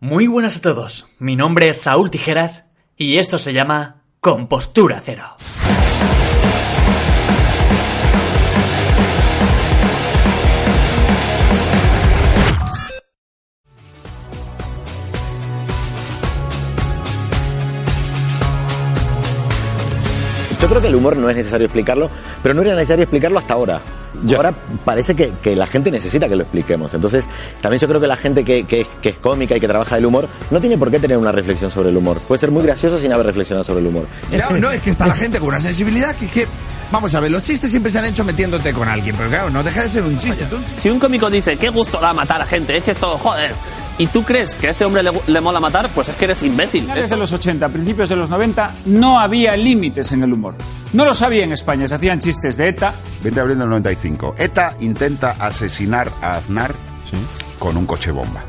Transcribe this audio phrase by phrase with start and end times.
[0.00, 5.24] muy buenas a todos, mi nombre es Saúl Tijeras y esto se llama Compostura Cero.
[20.60, 22.10] Yo creo que el humor no es necesario explicarlo,
[22.42, 24.01] pero no era necesario explicarlo hasta ahora.
[24.36, 24.52] Ahora
[24.84, 26.94] parece que, la gente necesita que lo expliquemos.
[26.94, 27.26] Entonces,
[27.60, 30.60] también yo creo que la gente que, es cómica y que trabaja el humor no
[30.60, 32.20] tiene por qué tener una reflexión sobre el humor.
[32.20, 34.06] Puede ser muy gracioso sin haber reflexionado sobre el humor.
[34.30, 36.46] No, no es que está la gente con una sensibilidad que, que
[36.92, 39.62] Vamos a ver, los chistes siempre se han hecho metiéndote con alguien, pero claro, no
[39.62, 40.46] deja de ser un chiste.
[40.76, 43.54] Si un cómico dice, qué gusto da matar a gente, es que esto, joder,
[43.96, 46.86] y tú crees que a ese hombre le, mola matar, pues es que eres imbécil.
[46.94, 50.54] Desde los 80, principios de los 90, no había límites en el humor.
[50.92, 52.94] No lo sabía en España, se hacían chistes de ETA.
[53.22, 54.34] 20 de abril del 95.
[54.36, 56.74] ETA intenta asesinar a Aznar
[57.58, 58.42] con un coche bomba.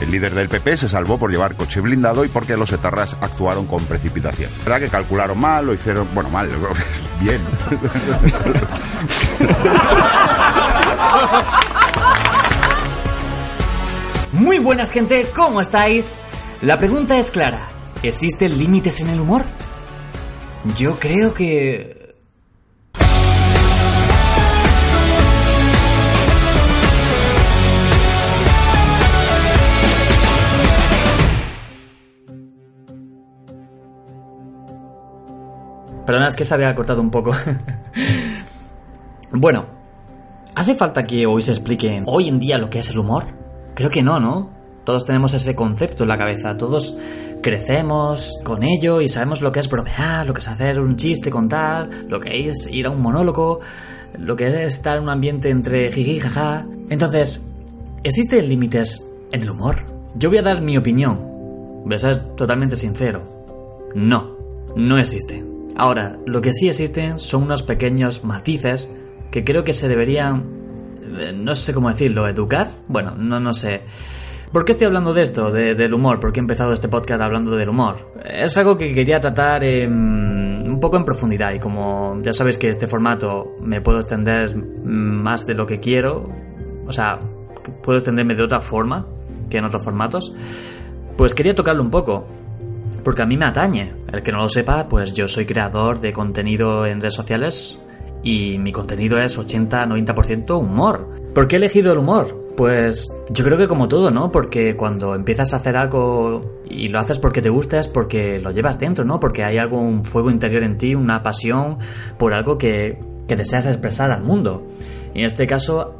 [0.00, 3.66] El líder del PP se salvó por llevar coche blindado y porque los etarras actuaron
[3.66, 4.50] con precipitación.
[4.64, 6.48] ¿Verdad que calcularon mal, lo hicieron, bueno, mal,
[7.20, 7.40] bien.
[14.32, 16.20] Muy buenas gente, ¿cómo estáis?
[16.60, 17.68] La pregunta es clara.
[18.02, 19.46] ¿Existen límites en el humor?
[20.76, 21.95] Yo creo que
[36.06, 37.32] Perdona, es que se había cortado un poco.
[39.32, 39.66] bueno,
[40.54, 43.24] ¿hace falta que hoy se explique hoy en día lo que es el humor?
[43.74, 44.50] Creo que no, ¿no?
[44.84, 46.96] Todos tenemos ese concepto en la cabeza, todos
[47.42, 51.28] crecemos con ello y sabemos lo que es bromear, lo que es hacer un chiste,
[51.28, 53.58] contar, lo que es ir a un monólogo,
[54.16, 56.66] lo que es estar en un ambiente entre jiji jaja.
[56.88, 57.48] Entonces,
[58.04, 59.74] ¿existen límites en el humor?
[60.14, 61.18] Yo voy a dar mi opinión.
[61.84, 63.22] Voy a ser totalmente sincero.
[63.96, 64.36] No,
[64.76, 65.55] no existe.
[65.76, 68.94] Ahora, lo que sí existen son unos pequeños matices
[69.30, 70.44] que creo que se deberían,
[71.18, 72.70] eh, no sé cómo decirlo, educar.
[72.88, 73.82] Bueno, no, no sé.
[74.52, 76.18] ¿Por qué estoy hablando de esto, del humor?
[76.18, 78.12] ¿Por qué he empezado este podcast hablando del humor?
[78.24, 82.86] Es algo que quería tratar un poco en profundidad y como ya sabéis que este
[82.86, 86.30] formato me puedo extender más de lo que quiero,
[86.86, 87.18] o sea,
[87.82, 89.06] puedo extenderme de otra forma
[89.50, 90.32] que en otros formatos,
[91.18, 92.26] pues quería tocarlo un poco
[93.06, 93.92] porque a mí me atañe.
[94.12, 97.78] El que no lo sepa, pues yo soy creador de contenido en redes sociales
[98.24, 101.08] y mi contenido es 80-90% humor.
[101.32, 102.52] ¿Por qué he elegido el humor?
[102.56, 104.32] Pues yo creo que como todo, ¿no?
[104.32, 108.50] Porque cuando empiezas a hacer algo y lo haces porque te gusta es porque lo
[108.50, 109.20] llevas dentro, ¿no?
[109.20, 111.78] Porque hay algo, un fuego interior en ti, una pasión
[112.18, 114.66] por algo que, que deseas expresar al mundo.
[115.14, 115.94] Y en este caso,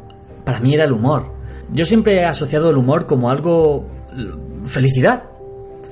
[0.44, 1.32] para mí era el humor.
[1.72, 3.86] Yo siempre he asociado el humor como algo...
[4.64, 5.35] felicidad.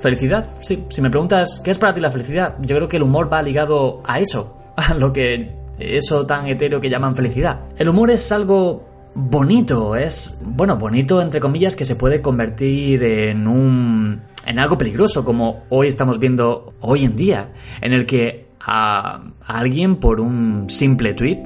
[0.05, 0.85] Felicidad, sí.
[0.89, 2.57] Si me preguntas, ¿qué es para ti la felicidad?
[2.61, 6.79] Yo creo que el humor va ligado a eso, a lo que eso tan etéreo
[6.79, 7.61] que llaman felicidad.
[7.75, 13.47] El humor es algo bonito, es, bueno, bonito entre comillas que se puede convertir en
[13.47, 17.49] un en algo peligroso como hoy estamos viendo hoy en día,
[17.81, 21.41] en el que a, a alguien por un simple tweet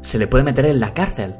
[0.00, 1.34] se le puede meter en la cárcel.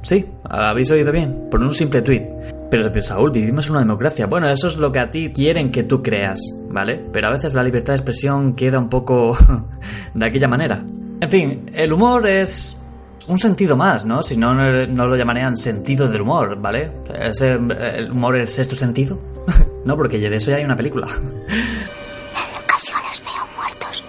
[0.00, 2.61] Sí, habéis oído bien, por un simple tweet.
[2.72, 4.26] Pero, Saúl, vivimos en una democracia.
[4.26, 6.40] Bueno, eso es lo que a ti quieren que tú creas,
[6.70, 7.04] ¿vale?
[7.12, 9.36] Pero a veces la libertad de expresión queda un poco
[10.14, 10.82] de aquella manera.
[11.20, 12.80] En fin, el humor es
[13.28, 14.22] un sentido más, ¿no?
[14.22, 16.90] Si no, no lo llamarían sentido del humor, ¿vale?
[17.12, 19.20] ¿El humor es sexto sentido?
[19.84, 21.06] no, porque de eso ya hay una película.
[21.28, 24.02] En ocasiones veo muertos.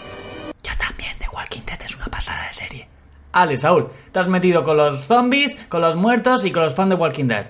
[0.63, 2.87] Yo también, The Walking Dead es una pasada de serie.
[3.33, 6.91] Ale, Saúl, te has metido con los zombies, con los muertos y con los fans
[6.91, 7.47] de Walking Dead.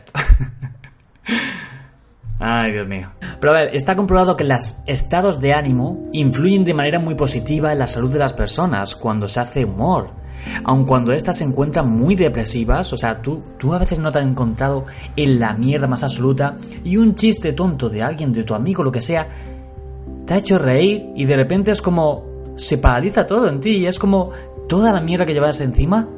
[2.45, 3.09] Ay, Dios mío.
[3.39, 7.71] Pero a ver, está comprobado que los estados de ánimo influyen de manera muy positiva
[7.71, 10.09] en la salud de las personas cuando se hace humor.
[10.65, 14.19] Aun cuando éstas se encuentran muy depresivas, o sea, tú, tú a veces no te
[14.19, 14.83] has encontrado
[15.15, 18.91] en la mierda más absoluta y un chiste tonto de alguien, de tu amigo, lo
[18.91, 19.25] que sea,
[20.25, 22.25] te ha hecho reír y de repente es como
[22.57, 24.31] se paraliza todo en ti y es como
[24.67, 26.09] toda la mierda que llevas encima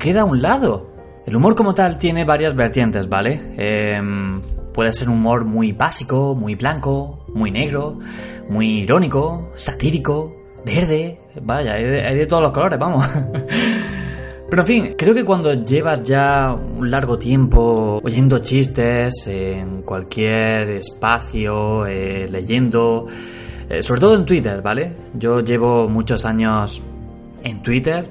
[0.00, 0.90] queda a un lado.
[1.26, 3.40] El humor como tal tiene varias vertientes, ¿vale?
[3.56, 4.42] Em,
[4.74, 7.98] puede ser un humor muy básico, muy blanco, muy negro,
[8.50, 10.34] muy irónico, satírico,
[10.66, 13.08] verde, vaya, hay de, todos los colores, vamos.
[14.50, 20.70] Pero en fin, creo que cuando llevas ya un largo tiempo oyendo chistes en cualquier
[20.70, 23.06] espacio, eh, leyendo,
[23.68, 24.92] eh, sobre todo en Twitter, ¿vale?
[25.14, 26.82] Yo llevo muchos años
[27.42, 28.10] en Twitter.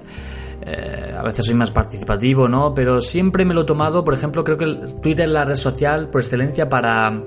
[0.66, 2.74] Eh, a veces soy más participativo, ¿no?
[2.74, 4.66] Pero siempre me lo he tomado, por ejemplo, creo que
[5.02, 7.22] Twitter es la red social por excelencia para,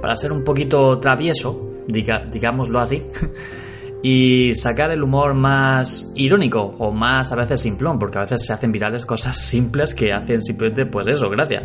[0.00, 3.04] para ser un poquito travieso, digámoslo así.
[4.02, 8.52] y sacar el humor más irónico o más a veces simplón, porque a veces se
[8.52, 11.64] hacen virales cosas simples que hacen simplemente pues eso, gracias.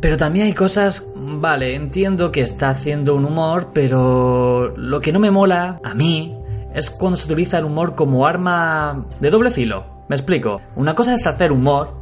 [0.00, 5.18] Pero también hay cosas, vale, entiendo que está haciendo un humor, pero lo que no
[5.18, 6.36] me mola a mí
[6.74, 9.95] es cuando se utiliza el humor como arma de doble filo.
[10.08, 10.60] Me explico.
[10.76, 11.94] Una cosa es hacer humor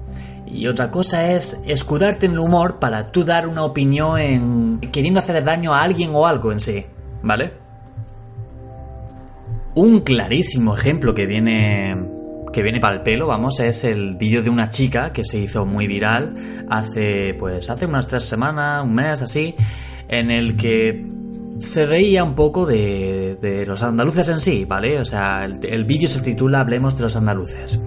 [0.47, 5.21] y otra cosa es escudarte en el humor para tú dar una opinión en queriendo
[5.21, 6.85] hacer daño a alguien o algo en sí,
[7.23, 7.53] ¿vale?
[9.75, 12.11] Un clarísimo ejemplo que viene
[12.53, 15.67] que viene para el pelo, vamos, es el vídeo de una chica que se hizo
[15.67, 16.37] muy viral
[16.71, 19.57] hace pues hace unas tres semanas, un mes así,
[20.09, 21.05] en el que
[21.59, 24.99] se veía un poco de, los andaluces en sí, ¿vale?
[25.01, 27.85] O sea, el, el vídeo se titula Hablemos de los andaluces.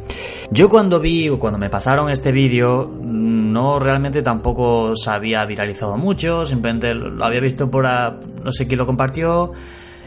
[0.51, 5.97] Yo cuando vi, o cuando me pasaron este vídeo, no realmente tampoco se había viralizado
[5.97, 9.51] mucho, simplemente lo había visto por, a- no sé quién lo compartió,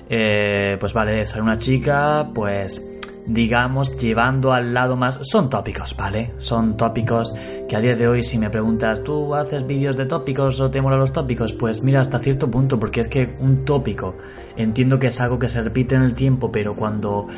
[0.09, 3.00] eh, pues vale, sale una chica, pues
[3.31, 5.21] digamos, llevando al lado más...
[5.23, 6.33] Son tópicos, ¿vale?
[6.39, 7.33] Son tópicos
[7.69, 10.83] que a día de hoy si me preguntas, ¿tú haces vídeos de tópicos o te
[10.83, 11.53] molan los tópicos?
[11.53, 14.17] Pues mira, hasta cierto punto, porque es que un tópico
[14.57, 17.29] entiendo que es algo que se repite en el tiempo, pero cuando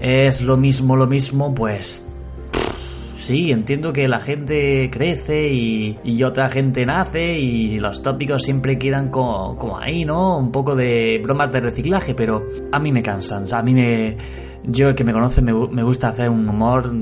[0.00, 2.08] es lo mismo, lo mismo, pues...
[3.16, 8.78] Sí, entiendo que la gente crece y, y otra gente nace y los tópicos siempre
[8.78, 10.38] quedan como, como ahí, ¿no?
[10.38, 12.40] Un poco de bromas de reciclaje, pero
[12.72, 13.42] a mí me cansan.
[13.42, 14.16] O sea, a mí me...
[14.64, 16.92] Yo, el que me conoce, me, me gusta hacer un humor...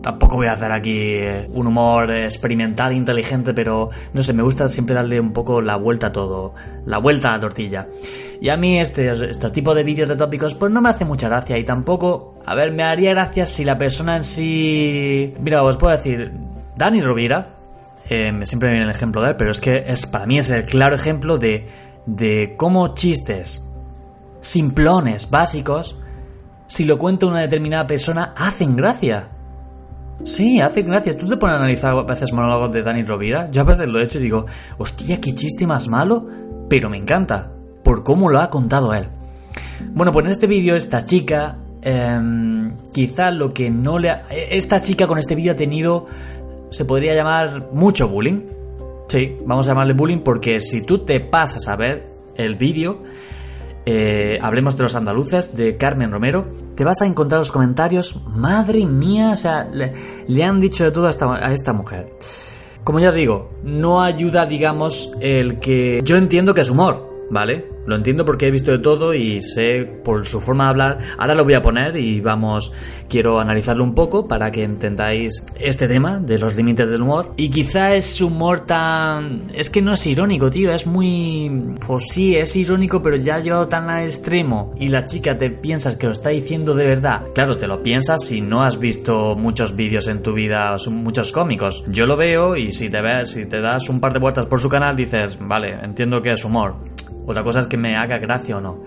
[0.00, 4.68] Tampoco voy a hacer aquí eh, un humor experimental, inteligente, pero no sé, me gusta
[4.68, 6.54] siempre darle un poco la vuelta a todo,
[6.86, 7.88] la vuelta a la tortilla.
[8.40, 11.28] Y a mí este, este tipo de vídeos de tópicos pues no me hace mucha
[11.28, 15.34] gracia y tampoco, a ver, me haría gracia si la persona en sí...
[15.40, 16.32] Mira, os puedo decir,
[16.76, 17.56] Dani Rovira,
[18.08, 20.64] eh, siempre viene el ejemplo de él, pero es que es para mí es el
[20.64, 21.66] claro ejemplo de,
[22.06, 23.68] de cómo chistes
[24.40, 25.98] simplones, básicos,
[26.68, 29.30] si lo cuenta una determinada persona, hacen gracia.
[30.24, 31.16] Sí, hacen gracia.
[31.16, 33.50] Tú te pones a analizar a veces monólogos de Dani Rovira.
[33.50, 34.44] Yo a veces lo he hecho y digo,
[34.76, 36.26] hostia, qué chiste más malo,
[36.68, 37.50] pero me encanta,
[37.82, 39.08] por cómo lo ha contado él.
[39.94, 44.26] Bueno, pues en este vídeo esta chica, em, quizá lo que no le ha...
[44.30, 46.06] Esta chica con este vídeo ha tenido,
[46.70, 48.40] se podría llamar mucho bullying.
[49.08, 52.06] Sí, vamos a llamarle bullying porque si tú te pasas a ver
[52.36, 53.02] el vídeo,
[53.90, 56.44] eh, hablemos de los andaluces, de Carmen Romero,
[56.74, 61.06] te vas a encontrar los comentarios, madre mía, o sea, le, han dicho de todo
[61.06, 62.10] a esta, a esta mujer.
[62.84, 66.02] Como ya digo, no ayuda, digamos, el que...
[66.04, 67.64] Yo entiendo que es humor, ¿vale?
[67.88, 70.98] Lo entiendo porque he visto de todo y sé por su forma de hablar.
[71.16, 72.70] Ahora lo voy a poner y vamos,
[73.08, 77.32] quiero analizarlo un poco para que entendáis este tema de los límites del humor.
[77.38, 79.44] Y quizá es humor tan...
[79.54, 81.76] Es que no es irónico, tío, es muy...
[81.86, 85.48] Pues sí, es irónico, pero ya ha llevado tan al extremo y la chica te
[85.48, 87.22] piensas que lo está diciendo de verdad.
[87.34, 91.84] Claro, te lo piensas si no has visto muchos vídeos en tu vida, muchos cómicos.
[91.88, 94.60] Yo lo veo y si te ves, si te das un par de vueltas por
[94.60, 96.74] su canal, dices, vale, entiendo que es humor.
[97.28, 98.78] Otra cosa es que me haga gracia o no.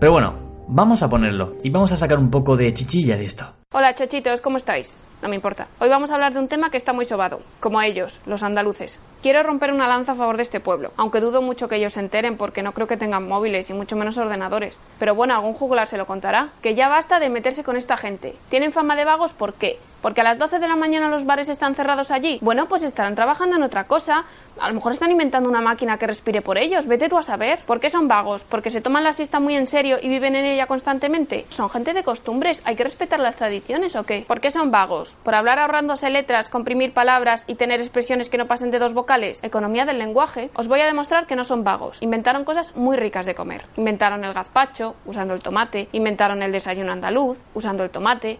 [0.00, 0.34] Pero bueno,
[0.66, 3.44] vamos a ponerlo y vamos a sacar un poco de chichilla de esto.
[3.72, 4.96] Hola chochitos, ¿cómo estáis?
[5.22, 5.68] No me importa.
[5.78, 9.00] Hoy vamos a hablar de un tema que está muy sobado, como ellos, los andaluces.
[9.22, 12.00] Quiero romper una lanza a favor de este pueblo, aunque dudo mucho que ellos se
[12.00, 14.80] enteren porque no creo que tengan móviles y mucho menos ordenadores.
[14.98, 16.50] Pero bueno, algún juglar se lo contará.
[16.62, 18.34] Que ya basta de meterse con esta gente.
[18.48, 19.32] ¿Tienen fama de vagos?
[19.32, 19.78] ¿Por qué?
[20.00, 22.38] ¿Porque a las 12 de la mañana los bares están cerrados allí?
[22.40, 24.24] Bueno, pues estarán trabajando en otra cosa.
[24.60, 26.86] A lo mejor están inventando una máquina que respire por ellos.
[26.86, 27.58] Vete tú a saber.
[27.66, 28.44] ¿Por qué son vagos?
[28.44, 31.46] ¿Porque se toman la siesta muy en serio y viven en ella constantemente?
[31.50, 32.62] Son gente de costumbres.
[32.64, 34.24] ¿Hay que respetar las tradiciones o qué?
[34.26, 35.16] ¿Por qué son vagos?
[35.24, 39.40] ¿Por hablar ahorrándose letras, comprimir palabras y tener expresiones que no pasen de dos vocales?
[39.42, 40.50] Economía del lenguaje.
[40.54, 42.02] Os voy a demostrar que no son vagos.
[42.02, 43.64] Inventaron cosas muy ricas de comer.
[43.76, 45.88] Inventaron el gazpacho, usando el tomate.
[45.92, 48.38] Inventaron el desayuno andaluz, usando el tomate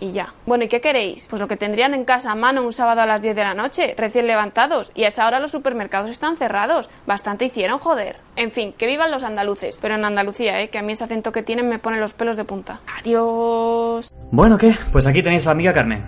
[0.00, 0.34] y ya.
[0.46, 1.26] Bueno, ¿y qué queréis?
[1.28, 3.54] Pues lo que tendrían en casa a mano un sábado a las 10 de la
[3.54, 6.88] noche, recién levantados, y a esa hora los supermercados están cerrados.
[7.06, 8.16] Bastante hicieron, joder.
[8.36, 10.68] En fin, que vivan los andaluces, pero en Andalucía, ¿eh?
[10.68, 12.80] Que a mí ese acento que tienen me pone los pelos de punta.
[12.98, 14.12] Adiós.
[14.30, 14.74] Bueno, ¿qué?
[14.92, 16.04] Pues aquí tenéis a la amiga Carmen.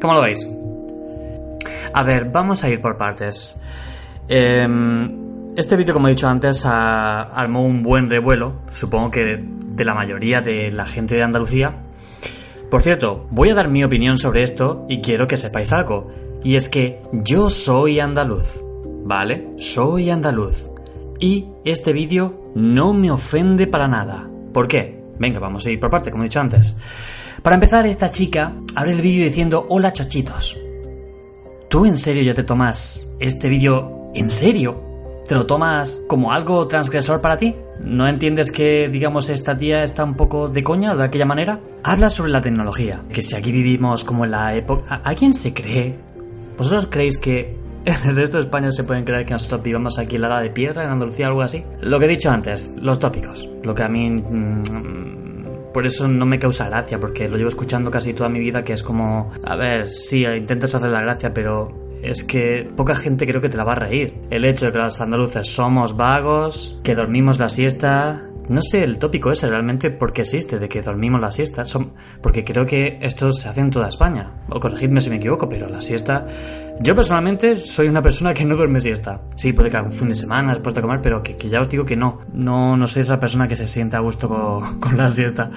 [0.00, 0.46] ¿Cómo lo veis?
[1.92, 3.58] A ver, vamos a ir por partes.
[4.28, 9.94] Em, este vídeo, como he dicho antes, armó un buen revuelo, supongo que de la
[9.94, 11.87] mayoría de la gente de Andalucía.
[12.70, 16.10] Por cierto, voy a dar mi opinión sobre esto y quiero que sepáis algo.
[16.44, 18.62] Y es que yo soy andaluz,
[19.04, 19.54] ¿vale?
[19.56, 20.68] Soy andaluz.
[21.18, 24.28] Y este vídeo no me ofende para nada.
[24.52, 25.02] ¿Por qué?
[25.18, 26.76] Venga, vamos a ir por parte, como he dicho antes.
[27.42, 30.58] Para empezar, esta chica abre el vídeo diciendo Hola chochitos.
[31.68, 34.82] ¿Tú en serio ya te tomas este vídeo en serio?
[35.26, 37.54] ¿Te lo tomas como algo transgresor para ti?
[37.80, 41.60] ¿No entiendes que, digamos, esta tía está un poco de coña de aquella manera?
[41.84, 44.84] Habla sobre la tecnología, que si aquí vivimos como en la época...
[44.94, 45.96] ¿A- ¿Alguien se cree?
[46.56, 50.16] ¿Vosotros creéis que en el resto de España se pueden creer que nosotros vivamos aquí
[50.16, 51.64] en la edad de piedra, en Andalucía o algo así?
[51.80, 53.48] Lo que he dicho antes, los tópicos.
[53.62, 54.10] Lo que a mí...
[54.10, 58.64] mm, por eso no me causa gracia, porque lo llevo escuchando casi toda mi vida,
[58.64, 59.30] que es como...
[59.44, 61.68] A ver, sí, intentas hacer la gracia, pero
[62.02, 64.14] es que poca gente creo que te la va a reír.
[64.30, 68.24] El hecho de que los andaluces somos vagos, que dormimos la siesta.
[68.48, 71.66] No sé el tópico ese realmente por qué existe, de que dormimos la siesta.
[71.66, 74.42] Son, porque creo que esto se hace en toda España.
[74.48, 76.26] O corregidme si me equivoco, pero la siesta.
[76.80, 79.20] Yo personalmente soy una persona que no duerme siesta.
[79.34, 81.68] Sí, puede que algún fin de semana después de comer, pero que, que ya os
[81.68, 82.20] digo que no.
[82.32, 85.50] No, no soy esa persona que se sienta a gusto con, con la siesta.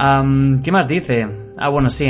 [0.00, 1.26] Am, ¿Qué más dice?
[1.56, 2.08] Ah, bueno, sí,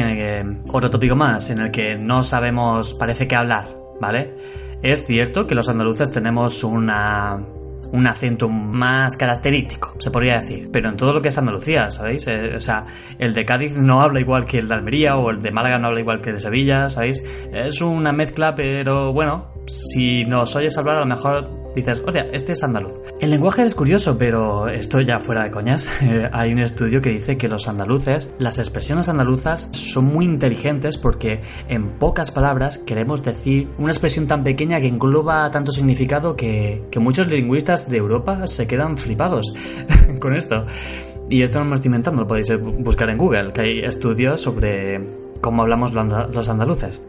[0.71, 3.65] otro tópico más, en el que no sabemos, parece que hablar,
[3.99, 4.35] ¿vale?
[4.83, 7.43] Es cierto que los andaluces tenemos una,
[7.91, 12.27] un acento más característico, se podría decir, pero en todo lo que es Andalucía, ¿sabéis?
[12.27, 12.85] Eh, o sea,
[13.19, 15.87] el de Cádiz no habla igual que el de Almería o el de Málaga no
[15.87, 17.25] habla igual que el de Sevilla, ¿sabéis?
[17.55, 22.53] Es una mezcla, pero bueno, si nos oyes hablar a lo mejor dices, hostia, este
[22.53, 22.95] es andaluz.
[23.21, 25.89] El lenguaje es curioso, pero esto ya fuera de coñas.
[26.03, 30.99] eh, Hay un estudio que dice que los andaluces, las expresiones andaluzas son muy inteligentes
[30.99, 36.83] porque en pocas palabras queremos decir una expresión tan pequeña que engloba tanto significado que,
[36.91, 39.53] que muchos lingüistas de Europa se quedan flipados
[40.21, 40.67] con esto.
[41.31, 44.41] Y esto no me estoy inventando, lo podéis bu- buscar en Google, que hay estudios
[44.41, 44.99] sobre
[45.43, 47.03] cómo hablamos los andaluces.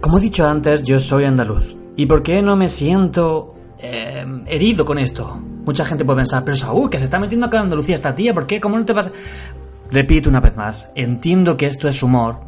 [0.00, 1.76] Como he dicho antes, yo soy andaluz.
[1.98, 5.42] ¿Y por qué no me siento eh, herido con esto?
[5.66, 8.32] Mucha gente puede pensar, pero Saúl, que se está metiendo acá en Andalucía esta tía,
[8.32, 8.60] ¿por qué?
[8.60, 9.10] ¿Cómo no te pasa?
[9.90, 12.38] Repito una vez más, entiendo que esto es humor,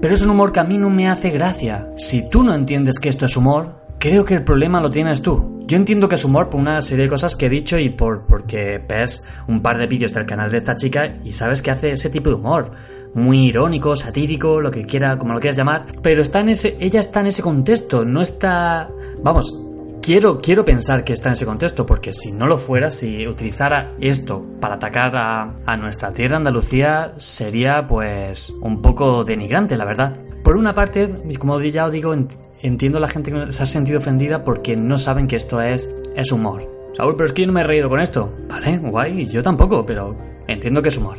[0.00, 1.90] pero es un humor que a mí no me hace gracia.
[1.98, 5.60] Si tú no entiendes que esto es humor, creo que el problema lo tienes tú.
[5.66, 8.24] Yo entiendo que es humor por una serie de cosas que he dicho y por
[8.24, 11.90] porque ves un par de vídeos del canal de esta chica y sabes que hace
[11.90, 12.70] ese tipo de humor.
[13.16, 15.86] Muy irónico, satírico, lo que quiera, como lo quieras llamar.
[16.02, 18.88] Pero está en ese, ella está en ese contexto, no está...
[19.22, 19.60] Vamos,
[20.02, 23.88] Quiero, quiero pensar que está en ese contexto, porque si no lo fuera, si utilizara
[24.00, 30.14] esto para atacar a, a nuestra tierra Andalucía, sería pues un poco denigrante, la verdad.
[30.44, 32.28] Por una parte, como ya os digo, en-
[32.62, 35.90] entiendo a la gente que se ha sentido ofendida porque no saben que esto es,
[36.14, 36.70] es humor.
[36.96, 38.32] Saúl, pero es que no me he reído con esto.
[38.48, 40.14] Vale, guay, yo tampoco, pero
[40.46, 41.16] entiendo que es humor.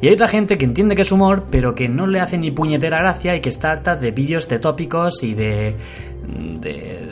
[0.00, 2.50] Y hay otra gente que entiende que es humor, pero que no le hace ni
[2.50, 5.76] puñetera gracia y que está harta de vídeos de tópicos y de.
[6.60, 7.06] de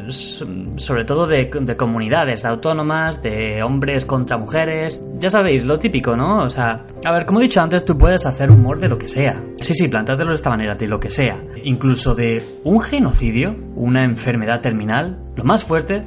[0.77, 5.03] sobre todo de, de comunidades autónomas, de hombres contra mujeres.
[5.19, 6.43] Ya sabéis, lo típico, ¿no?
[6.43, 9.09] O sea, a ver, como he dicho antes, tú puedes hacer humor de lo que
[9.09, 9.43] sea.
[9.61, 11.43] Sí, sí, plantártelo de esta manera, de lo que sea.
[11.63, 16.07] Incluso de un genocidio, una enfermedad terminal, lo más fuerte,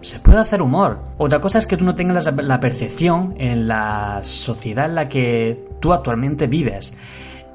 [0.00, 0.98] se puede hacer humor.
[1.18, 5.64] Otra cosa es que tú no tengas la, percepción en la sociedad en la que
[5.80, 6.96] tú actualmente vives.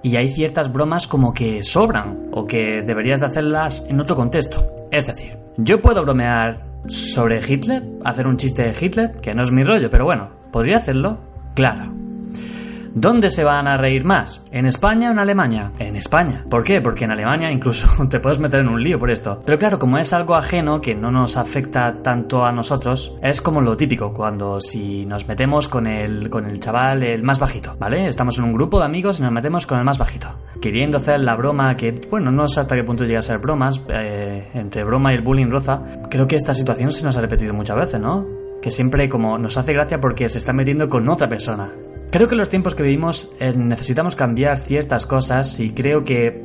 [0.01, 4.65] Y hay ciertas bromas como que sobran o que deberías de hacerlas en otro contexto.
[4.91, 9.51] Es decir, yo puedo bromear sobre Hitler, hacer un chiste de Hitler, que no es
[9.51, 11.19] mi rollo, pero bueno, ¿podría hacerlo?
[11.55, 12.02] Claro.
[12.95, 14.43] ¿Dónde se van a reír más?
[14.51, 15.71] ¿En España o en Alemania?
[15.79, 16.45] En España.
[16.47, 16.79] ¿Por qué?
[16.79, 19.41] Porque en Alemania incluso te puedes meter en un lío por esto.
[19.43, 23.61] Pero claro, como es algo ajeno que no nos afecta tanto a nosotros, es como
[23.61, 28.07] lo típico cuando si nos metemos con el, con el chaval el más bajito, ¿vale?
[28.07, 30.27] Estamos en un grupo de amigos y nos metemos con el más bajito.
[30.61, 33.81] Queriendo hacer la broma que, bueno, no sé hasta qué punto llega a ser bromas,
[33.89, 35.81] eh, entre broma y el bullying roza.
[36.11, 38.27] Creo que esta situación se nos ha repetido muchas veces, ¿no?
[38.61, 41.69] Que siempre como nos hace gracia porque se está metiendo con otra persona.
[42.13, 46.43] Creo que en los tiempos que vivimos eh, necesitamos cambiar ciertas cosas y creo que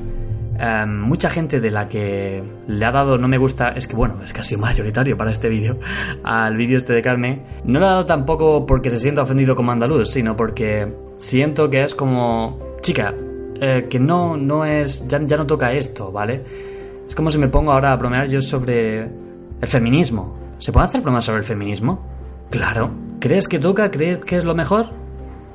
[0.58, 4.14] eh, mucha gente de la que le ha dado no me gusta, es que bueno,
[4.24, 5.78] es casi mayoritario para este vídeo,
[6.24, 9.70] al vídeo este de Carmen, no le ha dado tampoco porque se sienta ofendido como
[9.70, 13.14] andaluz, sino porque siento que es como, chica,
[13.60, 16.44] eh, que no, no es, ya, ya no toca esto, ¿vale?
[17.06, 20.34] Es como si me pongo ahora a bromear yo sobre el feminismo.
[20.60, 22.06] ¿Se puede hacer bromas sobre el feminismo?
[22.48, 22.90] Claro.
[23.20, 23.90] ¿Crees que toca?
[23.90, 25.07] ¿Crees que es lo mejor?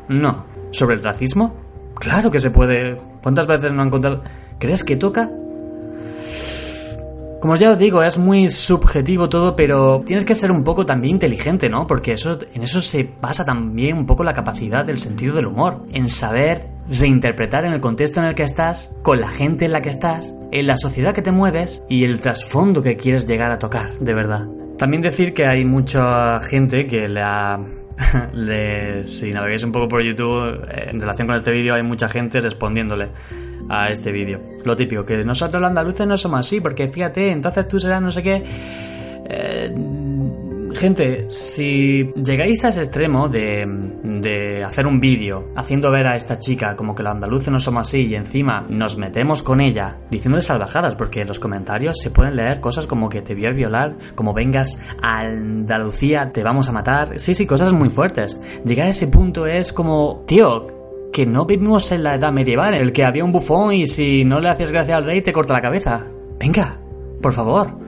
[0.07, 0.45] No.
[0.71, 1.55] ¿Sobre el racismo?
[1.95, 2.97] Claro que se puede.
[3.21, 4.23] ¿Cuántas veces no han contado?
[4.59, 5.29] ¿Crees que toca?
[7.43, 11.15] Como ya os digo, es muy subjetivo todo, pero tienes que ser un poco también
[11.15, 11.85] inteligente, ¿no?
[11.85, 15.85] Porque eso, en eso se basa también un poco la capacidad del sentido del humor,
[15.91, 19.81] en saber reinterpretar en el contexto en el que estás, con la gente en la
[19.81, 23.59] que estás, en la sociedad que te mueves y el trasfondo que quieres llegar a
[23.59, 24.47] tocar, de verdad.
[24.77, 27.59] También decir que hay mucha gente que le ha
[29.05, 32.39] si navegáis un poco por YouTube, eh, en relación con este vídeo, hay mucha gente
[32.39, 33.09] respondiéndole
[33.69, 34.39] a este vídeo.
[34.65, 38.11] Lo típico, que nosotros los andaluces no somos así, porque fíjate, entonces tú serás no
[38.11, 38.43] sé qué.
[39.29, 39.73] Eh,
[40.83, 43.63] gente, si llegáis a ese extremo de,
[44.03, 47.87] de hacer un vídeo haciendo ver a esta chica como que los andaluces no somos
[47.87, 52.35] así y encima nos metemos con ella diciéndole salvajadas, porque en los comentarios se pueden
[52.35, 56.73] leer cosas como que te voy a violar, como vengas a Andalucía, te vamos a
[56.73, 57.17] matar.
[57.17, 58.41] Sí, sí, cosas muy fuertes.
[58.65, 60.67] Llegar a ese punto es como, tío,
[61.13, 64.25] que no vivimos en la edad medieval, en el que había un bufón y si
[64.25, 66.07] no le haces gracia al rey te corta la cabeza.
[66.37, 66.77] Venga,
[67.21, 67.79] por favor.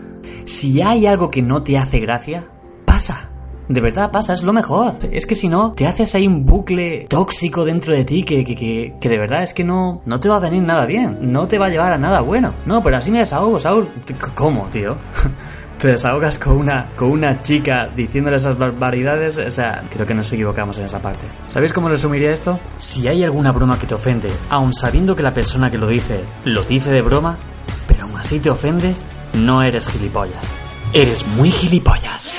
[0.46, 2.55] Si hay algo que no te hace gracia,
[2.96, 3.30] pasa.
[3.68, 4.96] De verdad pasa, es lo mejor.
[5.12, 8.56] Es que si no, te haces ahí un bucle tóxico dentro de ti que, que,
[8.98, 11.18] que, de verdad es que no, no te va a venir nada bien.
[11.20, 12.54] No te va a llevar a nada bueno.
[12.66, 13.90] No, pero así me desahogo, Saúl.
[14.34, 14.96] ¿Cómo, tío?
[15.78, 20.32] te desahogas con una, con una chica diciéndole esas barbaridades, o sea, creo que nos
[20.32, 21.28] equivocamos en esa parte.
[21.50, 22.58] ¿Sabéis cómo resumiría esto?
[22.78, 26.24] Si hay alguna broma que te ofende, aun sabiendo que la persona que lo dice
[26.46, 27.38] lo dice de broma,
[27.90, 28.96] pero aún así te ofende,
[29.34, 30.65] no eres gilipollas.
[30.96, 32.34] Eres muy gilipollas.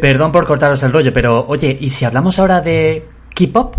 [0.00, 3.76] Perdón por cortaros el rollo, pero oye, ¿y si hablamos ahora de K-pop?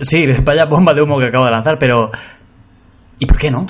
[0.00, 2.10] Sí, vaya bomba de humo que acabo de lanzar, pero
[3.18, 3.66] ¿y por qué no?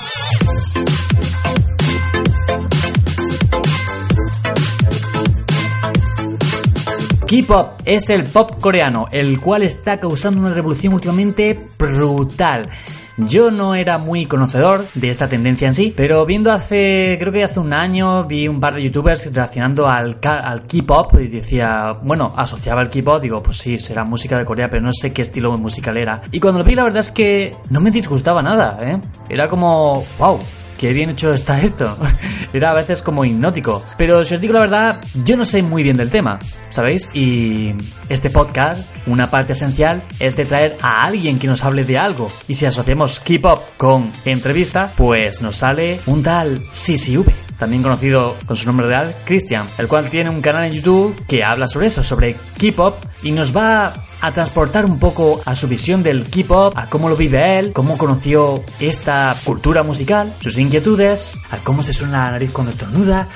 [7.29, 12.71] K-pop es el pop coreano, el cual está causando una revolución últimamente brutal.
[13.19, 17.45] Yo no era muy conocedor de esta tendencia en sí, pero viendo hace, creo que
[17.45, 22.33] hace un año, vi un par de youtubers reaccionando al, al K-pop y decía, bueno,
[22.35, 25.55] asociaba el K-pop, digo, pues sí, será música de Corea, pero no sé qué estilo
[25.59, 26.23] musical era.
[26.33, 28.99] Y cuando lo vi, la verdad es que no me disgustaba nada, ¿eh?
[29.29, 30.39] Era como, wow,
[30.79, 31.99] qué bien hecho está esto.
[32.53, 33.85] Era a veces como hipnótico.
[33.99, 36.39] Pero si os digo la verdad, yo no sé muy bien del tema,
[36.71, 37.11] ¿sabéis?
[37.13, 37.75] Y
[38.09, 42.33] este podcast, una parte esencial es de traer a alguien que nos hable de algo.
[42.47, 48.57] Y si asociamos K-pop con entrevista, pues nos sale un tal CCV también conocido con
[48.57, 52.05] su nombre real, Christian, el cual tiene un canal en YouTube que habla sobre eso,
[52.05, 56.87] sobre K-pop, y nos va a transportar un poco a su visión del K-pop, a
[56.87, 62.25] cómo lo vive él, cómo conoció esta cultura musical, sus inquietudes, a cómo se suena
[62.25, 63.29] la nariz cuando estornuda.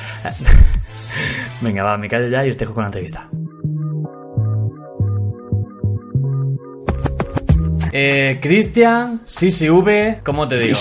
[1.60, 3.28] Venga, va, me callo ya y os dejo con la entrevista.
[7.94, 10.78] Eh, Cristian, CCV, ¿cómo te digo?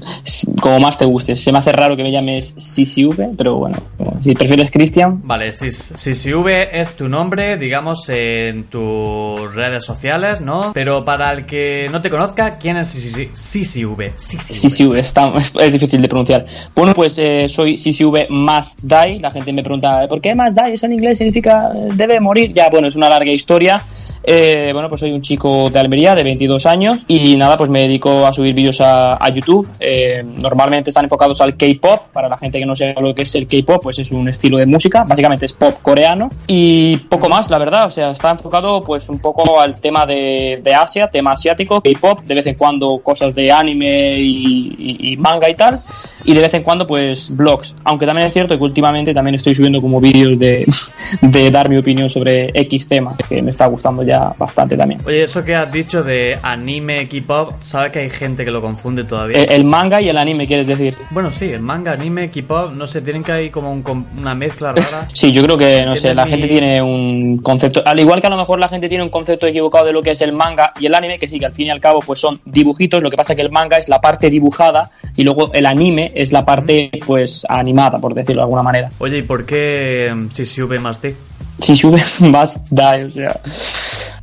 [0.60, 1.36] Como más te guste.
[1.36, 3.76] Se me hace raro que me llames CCV, pero bueno,
[4.22, 5.20] si prefieres Cristian.
[5.24, 10.72] Vale, CCV es tu nombre, digamos, en tus redes sociales, ¿no?
[10.72, 14.14] Pero para el que no te conozca, ¿quién es CCV?
[14.16, 16.46] CCV, está, es difícil de pronunciar.
[16.74, 19.20] Bueno, pues eh, soy CCV más die.
[19.20, 20.72] La gente me pregunta, ¿por qué más die?
[20.72, 22.54] Eso en inglés significa debe morir.
[22.54, 23.84] Ya, bueno, es una larga historia.
[24.26, 27.82] Eh, bueno, pues soy un chico de Almería de 22 años y nada, pues me
[27.82, 29.68] dedico a subir vídeos a, YouTube.
[29.80, 32.12] Eh, normalmente están enfocados al K-pop.
[32.12, 34.58] Para la gente que no sepa lo que es el K-pop, pues es un estilo
[34.58, 35.04] de música.
[35.06, 37.86] Básicamente es pop coreano y poco más, la verdad.
[37.86, 42.20] O sea, está enfocado pues un poco al tema de, Asia, tema asiático, K-pop.
[42.20, 45.80] De vez en cuando cosas de anime y, manga y tal.
[46.24, 47.74] Y de vez en cuando pues blogs.
[47.84, 50.66] Aunque también es cierto que últimamente también estoy subiendo como vídeos de,
[51.20, 55.00] de dar mi opinión sobre X tema, que me está gustando ya bastante también.
[55.04, 59.04] Oye, eso que has dicho de anime, K-pop, ¿sabes que hay gente que lo confunde
[59.04, 59.42] todavía?
[59.42, 60.96] El, manga y el anime, ¿quieres decir?
[61.10, 63.72] Bueno, sí, el manga, anime, K-pop, no sé, tienen que hay como
[64.18, 65.08] una mezcla rara.
[65.12, 68.30] sí, yo creo que, no sé, la gente tiene un concepto, al igual que a
[68.30, 70.86] lo mejor la gente tiene un concepto equivocado de lo que es el manga y
[70.86, 73.16] el anime, que sí, que al fin y al cabo pues son dibujitos, lo que
[73.16, 76.44] pasa es que el manga es la parte dibujada y luego el anime es la
[76.44, 78.90] parte pues animada, por decirlo de alguna manera.
[78.98, 81.14] Oye, ¿y por qué si sube más de?
[81.60, 83.40] Si sube más die, o sea.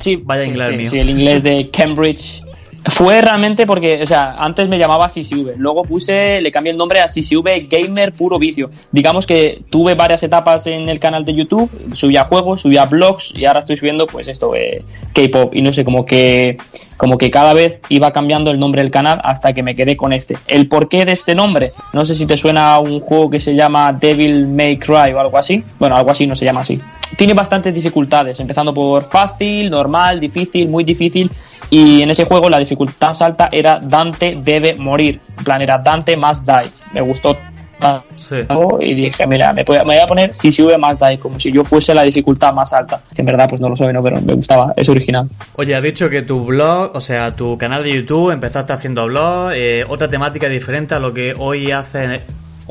[0.01, 0.89] Sí, vaya inglés mío.
[0.89, 2.43] Sí, el inglés de Cambridge.
[2.83, 6.99] Fue realmente porque, o sea, antes me llamaba CCV, luego puse, le cambié el nombre
[6.99, 8.71] a CCV Gamer Puro Vicio.
[8.91, 13.45] Digamos que tuve varias etapas en el canal de YouTube, subía juegos, subía blogs y
[13.45, 14.83] ahora estoy subiendo, pues esto, eh,
[15.13, 15.53] K-pop.
[15.53, 16.57] Y no sé, como que
[17.01, 20.13] como que cada vez iba cambiando el nombre del canal hasta que me quedé con
[20.13, 20.37] este.
[20.45, 23.55] El porqué de este nombre, no sé si te suena a un juego que se
[23.55, 25.63] llama Devil May Cry o algo así.
[25.79, 26.79] Bueno, algo así no se llama así.
[27.17, 31.31] Tiene bastantes dificultades, empezando por fácil, normal, difícil, muy difícil.
[31.71, 35.21] Y en ese juego la dificultad más alta era Dante debe morir.
[35.39, 36.69] En plan, era Dante más die.
[36.93, 37.35] Me gustó
[37.81, 41.39] tanto y dije, mira, me, voy a- me voy a poner sube más die, como
[41.39, 43.01] si yo fuese la dificultad más alta.
[43.13, 44.01] Que en verdad, pues no lo soy, ¿no?
[44.03, 45.27] Pero me gustaba, es original.
[45.55, 49.51] Oye, has dicho que tu blog, o sea, tu canal de YouTube, empezaste haciendo blog,
[49.53, 52.21] eh, otra temática diferente a lo que hoy hace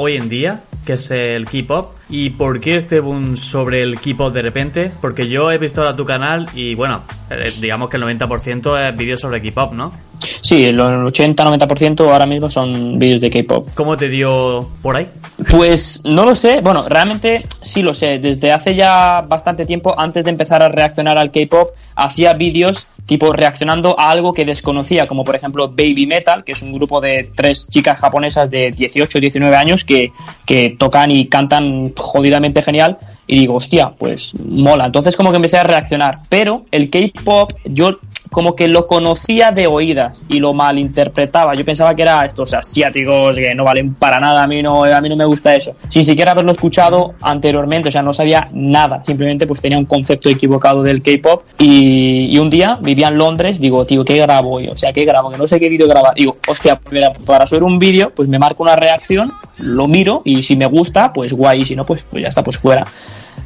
[0.03, 1.93] hoy en día, que es el K-pop.
[2.09, 4.91] ¿Y por qué este boom sobre el K-pop de repente?
[5.01, 8.97] Porque yo he visto ahora tu canal y bueno, eh, digamos que el 90% es
[8.97, 9.93] vídeos sobre K-pop, ¿no?
[10.41, 13.69] Sí, el 80-90% ahora mismo son vídeos de K-pop.
[13.75, 15.07] ¿Cómo te dio por ahí?
[15.51, 18.19] Pues no lo sé, bueno, realmente sí lo sé.
[18.19, 23.33] Desde hace ya bastante tiempo, antes de empezar a reaccionar al K-pop, hacía vídeos tipo
[23.33, 27.31] reaccionando a algo que desconocía, como por ejemplo Baby Metal, que es un grupo de
[27.35, 30.13] tres chicas japonesas de 18 o 19 años que,
[30.47, 32.99] que tocan y cantan jodidamente genial.
[33.27, 34.87] Y digo, hostia, pues mola.
[34.87, 36.21] Entonces como que empecé a reaccionar.
[36.29, 37.99] Pero el K-pop, yo
[38.31, 41.55] como que lo conocía de oídas y lo malinterpretaba.
[41.55, 44.45] Yo pensaba que era estos asiáticos que no valen para nada.
[44.45, 45.75] A mí no, a mí no me gusta eso.
[45.89, 49.03] Sin siquiera haberlo escuchado anteriormente, o sea, no sabía nada.
[49.05, 51.43] Simplemente pues tenía un concepto equivocado del K-pop.
[51.59, 54.69] Y, y un día vivía en Londres, digo, tío, ¿qué grabo hoy?
[54.69, 55.31] O sea, ¿qué grabo?
[55.31, 56.15] Que no sé qué vídeo grabar.
[56.15, 60.43] Digo, hostia, pues para subir un vídeo, pues me marco una reacción, lo miro y
[60.43, 61.63] si me gusta, pues guay.
[61.63, 62.85] Y si no, pues, pues ya está, pues fuera.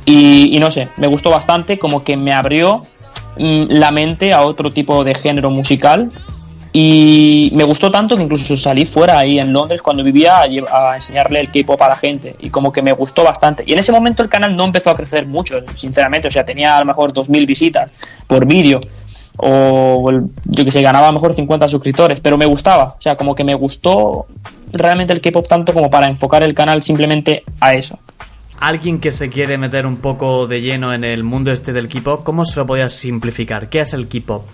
[0.04, 2.82] Y, y no sé, me gustó bastante, como que me abrió
[3.36, 6.10] la mente a otro tipo de género musical.
[6.76, 11.38] Y me gustó tanto que incluso salí fuera ahí en Londres cuando vivía a, enseñarle
[11.38, 12.34] el K-pop a la gente.
[12.40, 13.62] Y como que me gustó bastante.
[13.64, 16.76] Y en ese momento el canal no empezó a crecer mucho, sinceramente, o sea, tenía
[16.76, 17.92] a lo mejor 2.000 visitas
[18.26, 18.80] por vídeo.
[19.36, 20.10] O
[20.44, 23.34] yo que sé, ganaba a lo mejor 50 suscriptores, pero me gustaba, o sea, como
[23.34, 24.26] que me gustó
[24.72, 27.98] realmente el K-pop tanto como para enfocar el canal simplemente a eso.
[28.60, 32.22] Alguien que se quiere meter un poco de lleno en el mundo este del K-pop,
[32.24, 33.68] ¿cómo se lo podías simplificar?
[33.68, 34.46] ¿Qué es el K-pop?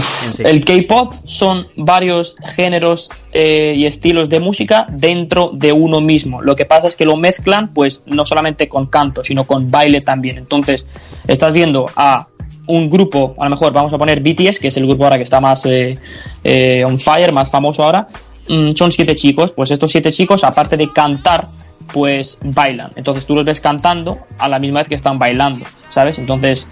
[0.00, 0.42] Sí.
[0.44, 6.40] El K-pop son varios géneros eh, y estilos de música dentro de uno mismo.
[6.40, 10.00] Lo que pasa es que lo mezclan, pues no solamente con canto, sino con baile
[10.00, 10.38] también.
[10.38, 10.86] Entonces,
[11.26, 12.28] estás viendo a
[12.66, 15.24] un grupo, a lo mejor vamos a poner BTS, que es el grupo ahora que
[15.24, 15.98] está más eh,
[16.44, 18.08] eh, on fire, más famoso ahora.
[18.48, 21.46] Mm, son siete chicos, pues estos siete chicos, aparte de cantar,
[21.92, 22.92] pues bailan.
[22.96, 26.18] Entonces tú los ves cantando a la misma vez que están bailando, ¿sabes?
[26.18, 26.66] Entonces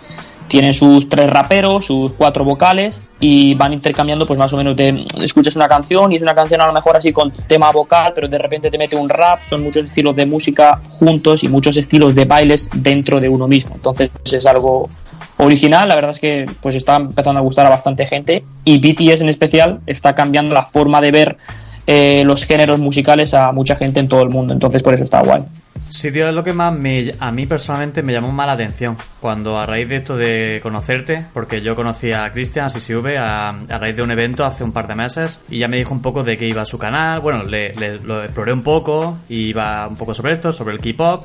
[0.50, 5.06] tienen sus tres raperos, sus cuatro vocales y van intercambiando pues más o menos de
[5.22, 8.26] escuchas una canción y es una canción a lo mejor así con tema vocal, pero
[8.26, 12.16] de repente te mete un rap, son muchos estilos de música juntos y muchos estilos
[12.16, 13.76] de bailes dentro de uno mismo.
[13.76, 14.88] Entonces es algo
[15.36, 19.20] original, la verdad es que pues está empezando a gustar a bastante gente y BTS
[19.20, 21.36] en especial está cambiando la forma de ver
[21.86, 25.22] eh, los géneros musicales a mucha gente en todo el mundo, entonces por eso está
[25.22, 25.42] guay.
[25.88, 28.96] Sí, tío, es lo que más me, a mí personalmente me llamó más la atención
[29.20, 33.48] cuando a raíz de esto de conocerte, porque yo conocí a Cristian, a CCV, a,
[33.48, 36.00] a raíz de un evento hace un par de meses y ya me dijo un
[36.00, 39.88] poco de qué iba su canal, bueno, le, le- lo exploré un poco y iba
[39.88, 41.24] un poco sobre esto, sobre el K-pop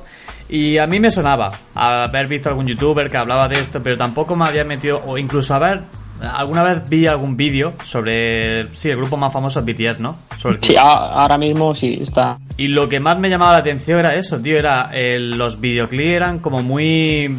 [0.49, 4.35] y a mí me sonaba haber visto algún youtuber que hablaba de esto, pero tampoco
[4.35, 5.81] me había metido, o incluso haber,
[6.21, 10.17] alguna vez vi algún vídeo sobre, sí, el grupo más famoso es BTS, ¿no?
[10.38, 12.38] Sobre Sí, ahora mismo sí está.
[12.58, 16.15] y lo que más me llamaba la atención era eso, tío, era eh, los videoclips
[16.15, 17.36] eran como muy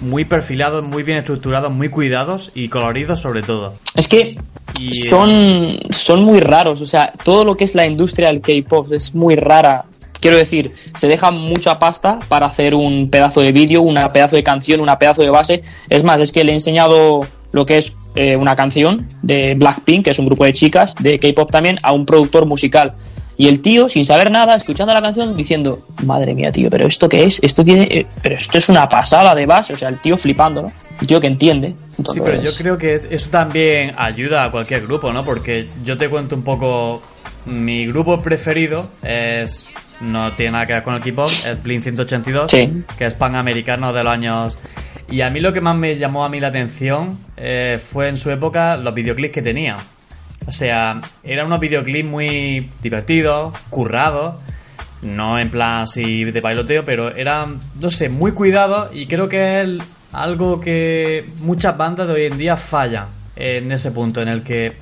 [0.00, 3.74] muy perfilados, muy bien estructurados, muy cuidados y coloridos sobre todo.
[3.94, 4.38] Es que
[4.78, 8.90] Y, son, son muy raros, o sea, todo lo que es la industria del K-pop
[8.92, 9.84] es muy rara.
[10.18, 14.42] Quiero decir, se deja mucha pasta para hacer un pedazo de vídeo, una pedazo de
[14.42, 15.62] canción, una pedazo de base.
[15.90, 17.20] Es más, es que le he enseñado
[17.52, 21.18] lo que es eh, una canción de Blackpink, que es un grupo de chicas de
[21.18, 22.94] K-pop también, a un productor musical.
[23.36, 27.08] Y el tío, sin saber nada, escuchando la canción, diciendo, madre mía, tío, pero ¿esto
[27.08, 27.38] qué es?
[27.42, 30.62] Esto tiene, eh, pero esto es una pasada de base, o sea, el tío flipando,
[30.62, 30.72] ¿no?
[31.00, 31.74] El tío que entiende.
[32.12, 35.24] Sí, pero yo creo que eso también ayuda a cualquier grupo, ¿no?
[35.24, 37.02] Porque yo te cuento un poco.
[37.46, 39.64] Mi grupo preferido es.
[40.02, 42.84] No tiene nada que ver con el K-pop, es Blink 182, Sí.
[42.98, 44.58] que es panamericano de los años.
[45.10, 48.16] Y a mí lo que más me llamó a mí la atención eh, fue en
[48.16, 49.76] su época los videoclips que tenía.
[50.46, 54.36] O sea, eran unos videoclips muy divertidos, currados,
[55.02, 59.62] no en plan así de bailoteo, pero eran, no sé, muy cuidados y creo que
[59.62, 59.68] es
[60.12, 64.74] algo que muchas bandas de hoy en día fallan en ese punto, en el que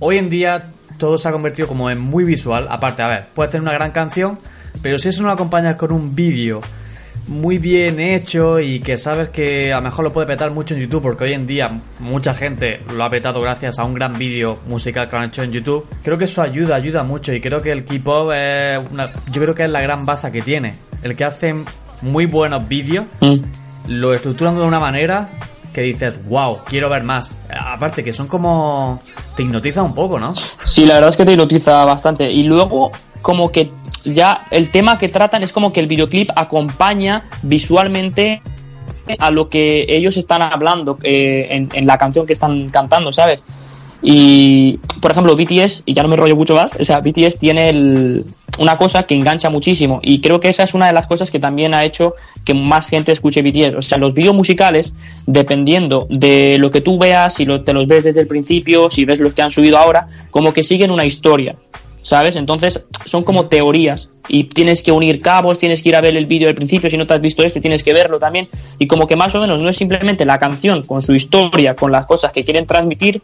[0.00, 0.66] hoy en día
[0.98, 2.66] todo se ha convertido como en muy visual.
[2.70, 4.38] Aparte, a ver, puedes tener una gran canción,
[4.82, 6.60] pero si eso no lo acompañas con un vídeo
[7.30, 10.80] muy bien hecho y que sabes que a lo mejor lo puede petar mucho en
[10.80, 14.58] YouTube, porque hoy en día mucha gente lo ha petado gracias a un gran vídeo
[14.66, 17.70] musical que han hecho en YouTube, creo que eso ayuda, ayuda mucho y creo que
[17.72, 18.32] el K-pop
[19.30, 21.64] yo creo que es la gran baza que tiene, el que hacen
[22.02, 23.36] muy buenos vídeos, Mm.
[23.88, 25.28] lo estructuran de una manera
[25.72, 27.30] que dices, wow, quiero ver más.
[27.48, 29.00] Aparte que son como...
[29.36, 30.34] te hipnotiza un poco, ¿no?
[30.64, 32.28] Sí, la verdad es que te hipnotiza bastante.
[32.28, 32.90] Y luego,
[33.22, 33.70] como que
[34.04, 38.40] ya el tema que tratan es como que el videoclip acompaña visualmente
[39.18, 43.42] a lo que ellos están hablando eh, en, en la canción que están cantando, ¿sabes?
[44.02, 47.68] Y, por ejemplo, BTS, y ya no me rollo mucho más, o sea, BTS tiene
[47.68, 48.24] el-
[48.58, 50.00] una cosa que engancha muchísimo.
[50.02, 52.86] Y creo que esa es una de las cosas que también ha hecho que más
[52.86, 53.74] gente escuche BTS.
[53.76, 54.94] O sea, los vídeos musicales,
[55.26, 59.04] dependiendo de lo que tú veas, si lo- te los ves desde el principio, si
[59.04, 61.56] ves los que han subido ahora, como que siguen una historia.
[62.02, 62.36] ¿Sabes?
[62.36, 66.26] Entonces son como teorías y tienes que unir cabos, tienes que ir a ver el
[66.26, 69.06] vídeo del principio, si no te has visto este tienes que verlo también y como
[69.06, 72.32] que más o menos no es simplemente la canción con su historia, con las cosas
[72.32, 73.20] que quieren transmitir,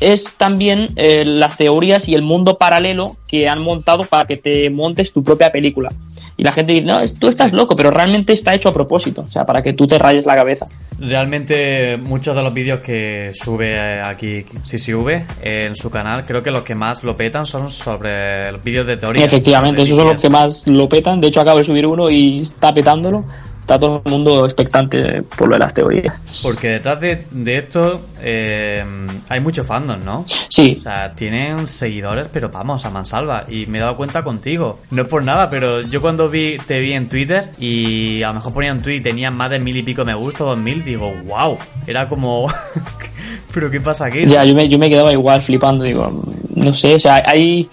[0.00, 4.70] es también eh, las teorías y el mundo paralelo que han montado para que te
[4.70, 5.90] montes tu propia película.
[6.36, 9.30] Y la gente dice, no, tú estás loco, pero realmente está hecho a propósito, o
[9.30, 10.68] sea, para que tú te rayes la cabeza.
[11.00, 16.52] Realmente muchos de los vídeos que sube eh, aquí CCV en su canal, creo que
[16.52, 19.24] los que más lo petan son sobre los vídeos de teoría.
[19.24, 21.20] Efectivamente, esos son los que más lo petan.
[21.20, 23.24] De hecho, acabo de subir uno y está petándolo.
[23.68, 26.14] Está todo el mundo expectante por lo de las teorías.
[26.42, 28.82] Porque detrás de, de esto eh,
[29.28, 30.24] hay mucho fandom, ¿no?
[30.48, 30.76] Sí.
[30.78, 33.44] O sea, tienen seguidores, pero vamos, a mansalva.
[33.46, 34.78] Y me he dado cuenta contigo.
[34.90, 38.34] No es por nada, pero yo cuando vi te vi en Twitter y a lo
[38.36, 40.82] mejor ponía un tweet y tenían más de mil y pico me gusta, dos mil,
[40.82, 41.58] digo, wow.
[41.86, 42.48] Era como...
[43.52, 44.24] pero ¿qué pasa aquí?
[44.24, 45.84] Ya, yo me, yo me quedaba igual flipando.
[45.84, 47.68] Digo, no sé, o sea, hay,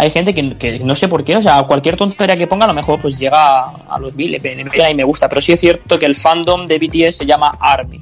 [0.00, 2.68] hay gente que, que no sé por qué, o sea, cualquier tontería que ponga a
[2.68, 5.28] lo mejor pues llega a los mil, y me gusta.
[5.28, 8.00] Pero sí es cierto que el fandom de BTS se llama ARMY.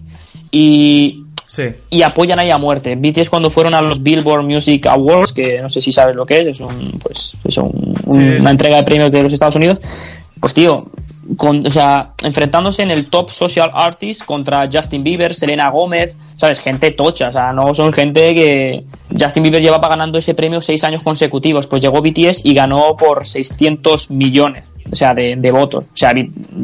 [0.51, 1.63] Y Sí.
[1.91, 2.95] y apoyan ahí a muerte.
[2.95, 6.41] BTS cuando fueron a los Billboard Music Awards, que no sé si sabes lo que
[6.41, 8.19] es, es un, pues, es un- sí.
[8.41, 9.79] una entrega de premios de los Estados Unidos.
[10.41, 10.87] Pues tío,
[11.37, 16.59] con, o sea, enfrentándose en el top social artist contra Justin Bieber, Selena Gómez, sabes,
[16.61, 18.85] gente tocha, o sea, no son gente que
[19.19, 23.27] Justin Bieber llevaba ganando ese premio seis años consecutivos, pues llegó BTS y ganó por
[23.27, 25.85] 600 millones, o sea, de, de votos.
[25.85, 26.13] O sea,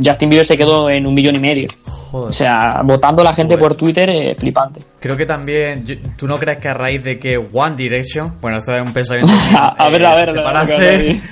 [0.03, 1.68] Justin Bieber se quedó en un millón y medio.
[1.85, 2.29] Joder.
[2.29, 4.81] O sea, votando a la gente por Twitter, eh, flipante.
[5.00, 5.85] Creo que también,
[6.16, 9.33] ¿tú no crees que a raíz de que One Direction, bueno, esto es un pensamiento
[9.59, 11.22] A- a ver, a ver, a ver, a ver, separase,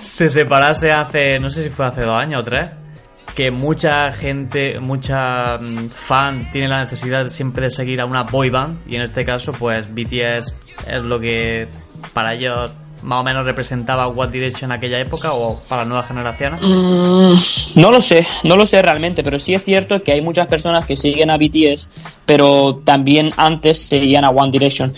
[0.00, 2.70] se separase hace, no sé si fue hace dos años o tres,
[3.34, 8.50] que mucha gente, mucha mm, fan tiene la necesidad siempre de seguir a una boy
[8.50, 10.54] band y en este caso pues BTS
[10.88, 11.68] es lo que
[12.12, 16.60] para ellos más o menos representaba One Direction en aquella época o para nuevas generaciones.
[16.62, 20.46] Mm, no lo sé, no lo sé realmente, pero sí es cierto que hay muchas
[20.46, 21.88] personas que siguen a BTS,
[22.26, 24.92] pero también antes seguían a One Direction.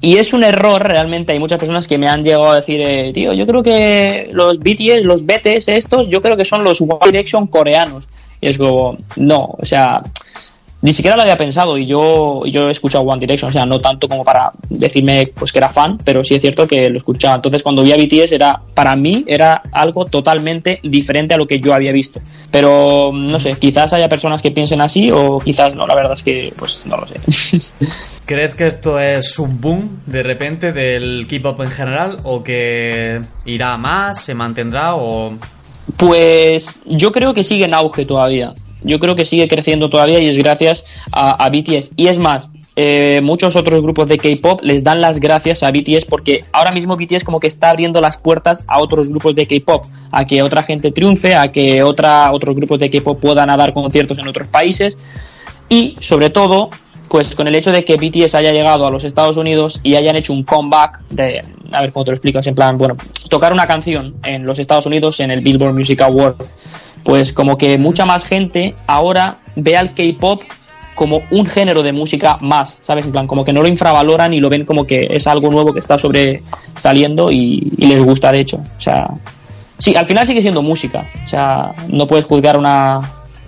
[0.00, 3.12] Y es un error realmente, hay muchas personas que me han llegado a decir, eh,
[3.12, 6.98] tío, yo creo que los BTS, los BTS estos, yo creo que son los One
[7.04, 8.04] Direction coreanos.
[8.40, 10.00] Y es como, no, o sea,
[10.82, 13.78] ni siquiera lo había pensado y yo, yo he escuchado One Direction, o sea, no
[13.78, 17.34] tanto como para decirme pues que era fan, pero sí es cierto que lo escuchaba.
[17.34, 21.60] Entonces cuando vi a BTS era, para mí, era algo totalmente diferente a lo que
[21.60, 22.20] yo había visto.
[22.50, 26.22] Pero no sé, quizás haya personas que piensen así o quizás no, la verdad es
[26.22, 27.60] que pues no lo sé.
[28.24, 33.74] ¿Crees que esto es un boom de repente del K-pop en general o que irá
[33.74, 35.34] a más, se mantendrá o
[35.96, 38.54] Pues yo creo que sigue en auge todavía.
[38.82, 41.92] Yo creo que sigue creciendo todavía y es gracias a, BTS.
[41.96, 46.04] Y es más, eh, muchos otros grupos de K-pop les dan las gracias a BTS
[46.06, 49.84] porque ahora mismo BTS como que está abriendo las puertas a otros grupos de K-pop,
[50.10, 54.18] a que otra gente triunfe, a que otra, otros grupos de K-pop puedan dar conciertos
[54.18, 54.96] en otros países
[55.68, 56.70] y sobre todo
[57.10, 60.14] pues con el hecho de que BTS haya llegado a los Estados Unidos y hayan
[60.14, 62.96] hecho un comeback de, a ver cómo te lo explicas, en plan, bueno,
[63.28, 66.54] tocar una canción en los Estados Unidos en el Billboard Music Awards,
[67.04, 70.42] pues como que mucha más gente ahora ve al K-pop
[70.94, 73.06] como un género de música más, ¿sabes?
[73.06, 75.72] En plan, como que no lo infravaloran y lo ven como que es algo nuevo
[75.72, 78.58] que está sobresaliendo y, y les gusta, de hecho.
[78.58, 79.08] O sea,
[79.78, 81.06] sí, al final sigue siendo música.
[81.24, 83.00] O sea, no puedes juzgar una,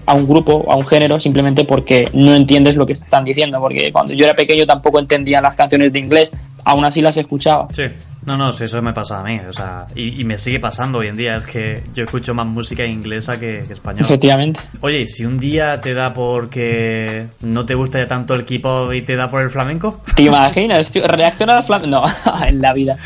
[0.07, 3.61] a un grupo, a un género, simplemente porque no entiendes lo que están diciendo.
[3.61, 6.33] Porque cuando yo era pequeño tampoco entendía las canciones de inglés,
[6.65, 7.69] aún así las escuchaba.
[7.71, 7.85] Sí.
[8.25, 10.99] No, no, sí, eso me pasa a mí, o sea, y, y me sigue pasando
[10.99, 14.03] hoy en día, es que yo escucho más música inglesa que, que española.
[14.07, 14.61] Efectivamente.
[14.81, 18.93] Oye, ¿y si un día te da porque no te gusta ya tanto el K-pop
[18.93, 20.01] y te da por el flamenco?
[20.15, 20.91] ¿Te imaginas?
[20.91, 21.07] tío?
[21.07, 21.97] ¿Reacciona al flamenco?
[21.97, 22.05] No,
[22.47, 22.97] en la vida.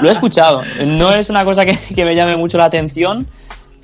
[0.00, 0.60] Lo he escuchado.
[0.86, 3.26] No es una cosa que, que me llame mucho la atención,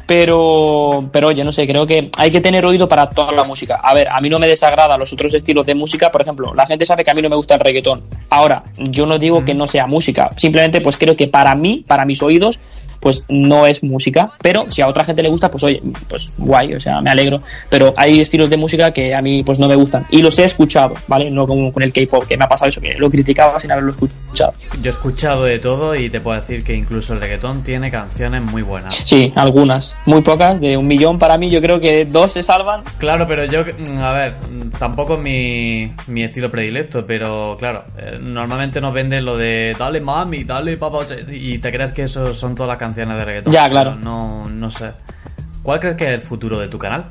[0.09, 3.79] pero, pero oye, no sé, creo que hay que tener oído para toda la música.
[3.83, 6.65] A ver, a mí no me desagrada los otros estilos de música, por ejemplo, la
[6.65, 8.05] gente sabe que a mí no me gusta el reggaetón.
[8.31, 12.07] Ahora, yo no digo que no sea música, simplemente pues creo que para mí, para
[12.07, 12.59] mis oídos,
[13.01, 16.75] pues no es música, pero si a otra gente le gusta, pues oye, pues guay,
[16.75, 19.77] o sea, me alegro, pero hay estilos de música que a mí pues no me
[19.77, 21.31] gustan y los he escuchado, ¿vale?
[21.31, 23.93] No como con el K-pop, que me ha pasado eso, que lo criticaba sin haberlo
[23.93, 24.53] escuchado.
[24.81, 28.43] Yo he escuchado de todo y te puedo decir que incluso el reggaetón tiene canciones
[28.43, 28.97] muy buenas.
[29.05, 32.83] Sí, algunas, muy pocas, de un millón para mí, yo creo que dos se salvan.
[32.99, 34.35] Claro, pero yo, mm, a ver,
[34.79, 40.01] tampoco es mi, mi estilo predilecto, pero claro, eh, normalmente nos venden lo de dale
[40.01, 40.99] mami, dale papá,
[41.31, 43.53] y te crees que eso son todas las canciones de reggaetón.
[43.53, 43.95] Ya, claro.
[43.95, 44.91] No, no sé.
[45.63, 47.07] ¿Cuál crees que es el futuro de tu canal?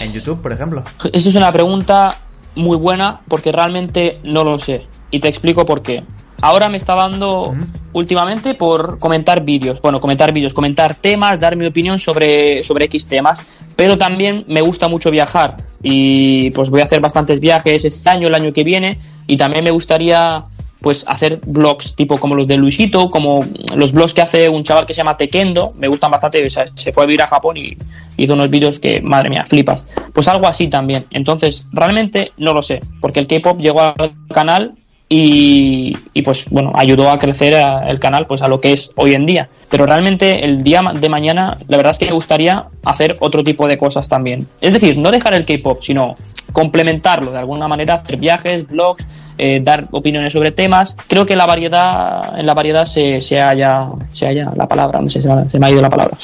[0.00, 0.84] En YouTube, por ejemplo.
[1.12, 2.16] Eso es una pregunta
[2.54, 4.86] muy buena porque realmente no lo sé.
[5.10, 6.02] Y te explico por qué.
[6.40, 7.54] Ahora me está dando
[7.92, 9.80] últimamente por comentar vídeos.
[9.80, 13.46] Bueno, comentar vídeos, comentar temas, dar mi opinión sobre, sobre X temas.
[13.76, 15.56] Pero también me gusta mucho viajar.
[15.82, 18.98] Y pues voy a hacer bastantes viajes este año, el año que viene.
[19.28, 20.44] Y también me gustaría
[20.82, 24.86] pues hacer blogs tipo como los de Luisito, como los blogs que hace un chaval
[24.86, 27.56] que se llama Tekendo, me gustan bastante, o sea, se fue a vivir a Japón
[27.56, 27.76] y
[28.16, 29.84] hizo unos vídeos que, madre mía, flipas.
[30.12, 31.06] Pues algo así también.
[31.10, 34.72] Entonces, realmente no lo sé, porque el K-pop llegó al canal
[35.08, 39.12] y, y, pues bueno, ayudó a crecer el canal pues a lo que es hoy
[39.12, 39.48] en día.
[39.68, 43.68] Pero realmente el día de mañana, la verdad es que me gustaría hacer otro tipo
[43.68, 44.46] de cosas también.
[44.60, 46.16] Es decir, no dejar el K-pop, sino
[46.52, 49.04] complementarlo de alguna manera, hacer viajes, blogs,
[49.38, 50.96] eh, dar opiniones sobre temas.
[51.08, 55.10] Creo que la variedad, en la variedad se, se halla, se halla la palabra, no
[55.10, 56.16] sé, se me, se me ha ido la palabra.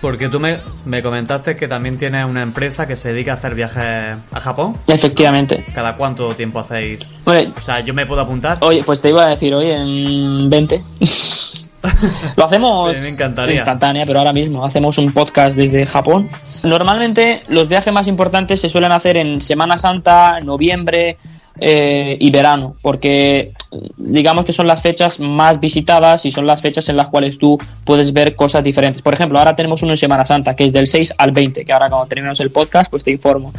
[0.00, 3.54] Porque tú me, me comentaste que también tienes una empresa que se dedica a hacer
[3.54, 4.74] viajes a Japón.
[4.86, 5.64] Efectivamente.
[5.74, 7.00] ¿Cada cuánto tiempo hacéis?
[7.24, 8.58] Oye, O sea, yo me puedo apuntar.
[8.60, 10.80] Oye, pues te iba a decir, oye, en 20.
[12.36, 13.56] Lo hacemos Me encantaría.
[13.56, 16.28] instantánea, pero ahora mismo hacemos un podcast desde Japón.
[16.62, 21.18] Normalmente los viajes más importantes se suelen hacer en Semana Santa, noviembre
[21.58, 23.52] eh, y verano, porque
[23.96, 27.58] digamos que son las fechas más visitadas y son las fechas en las cuales tú
[27.84, 29.02] puedes ver cosas diferentes.
[29.02, 31.72] Por ejemplo, ahora tenemos uno en Semana Santa, que es del 6 al 20, que
[31.72, 33.52] ahora cuando terminemos el podcast, pues te informo.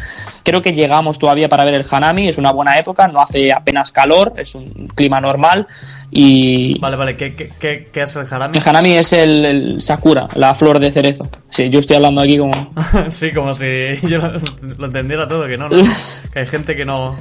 [0.43, 3.91] Creo que llegamos todavía para ver el Hanami, es una buena época, no hace apenas
[3.91, 5.67] calor, es un clima normal
[6.15, 6.77] y...
[6.79, 8.55] Vale, vale, ¿qué, qué, qué, qué es el harami?
[8.55, 11.27] El Hanami es el, el Sakura, la flor de cerezo.
[11.49, 12.71] Sí, yo estoy hablando aquí como...
[13.09, 13.65] sí, como si
[14.03, 14.33] yo lo,
[14.77, 15.83] lo entendiera todo, que no, no.
[16.31, 17.17] Que hay gente que no...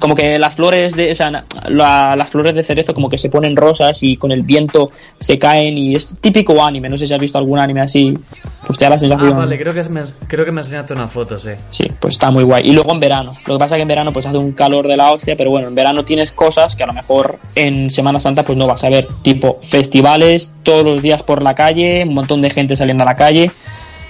[0.00, 1.30] como que las flores de o sea,
[1.68, 5.38] la- las flores de cerezo como que se ponen rosas y con el viento se
[5.38, 8.18] caen y es típico anime no sé si has visto algún anime así
[8.66, 9.32] pues te da la sensación.
[9.32, 11.50] Ah, vale, creo que, me, creo que me enseñaste una foto, sí.
[11.70, 12.62] sí pues está muy guay.
[12.66, 14.88] Y luego en verano lo que pasa es que en verano pues hace un calor
[14.88, 18.18] de la hostia pero bueno en verano tienes cosas que a lo mejor en Semana
[18.20, 22.14] Santa pues no vas a ver tipo festivales todos los días por la calle un
[22.14, 23.50] montón de gente saliendo a la calle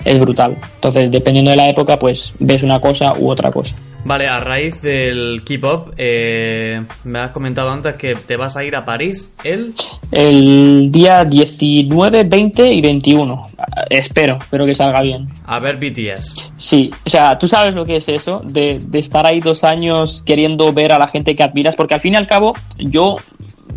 [0.05, 0.57] es brutal.
[0.77, 3.75] Entonces dependiendo de la época pues ves una cosa u otra cosa
[4.05, 8.75] Vale, a raíz del K-pop, eh, me has comentado antes que te vas a ir
[8.75, 9.75] a París el...
[10.11, 13.47] El día 19, 20 y 21.
[13.59, 15.29] Eh, Espero, espero que salga bien.
[15.47, 16.51] A ver BTS.
[16.57, 20.23] Sí, o sea, tú sabes lo que es eso, de, de estar ahí dos años
[20.25, 23.17] queriendo ver a la gente que admiras, porque al fin y al cabo yo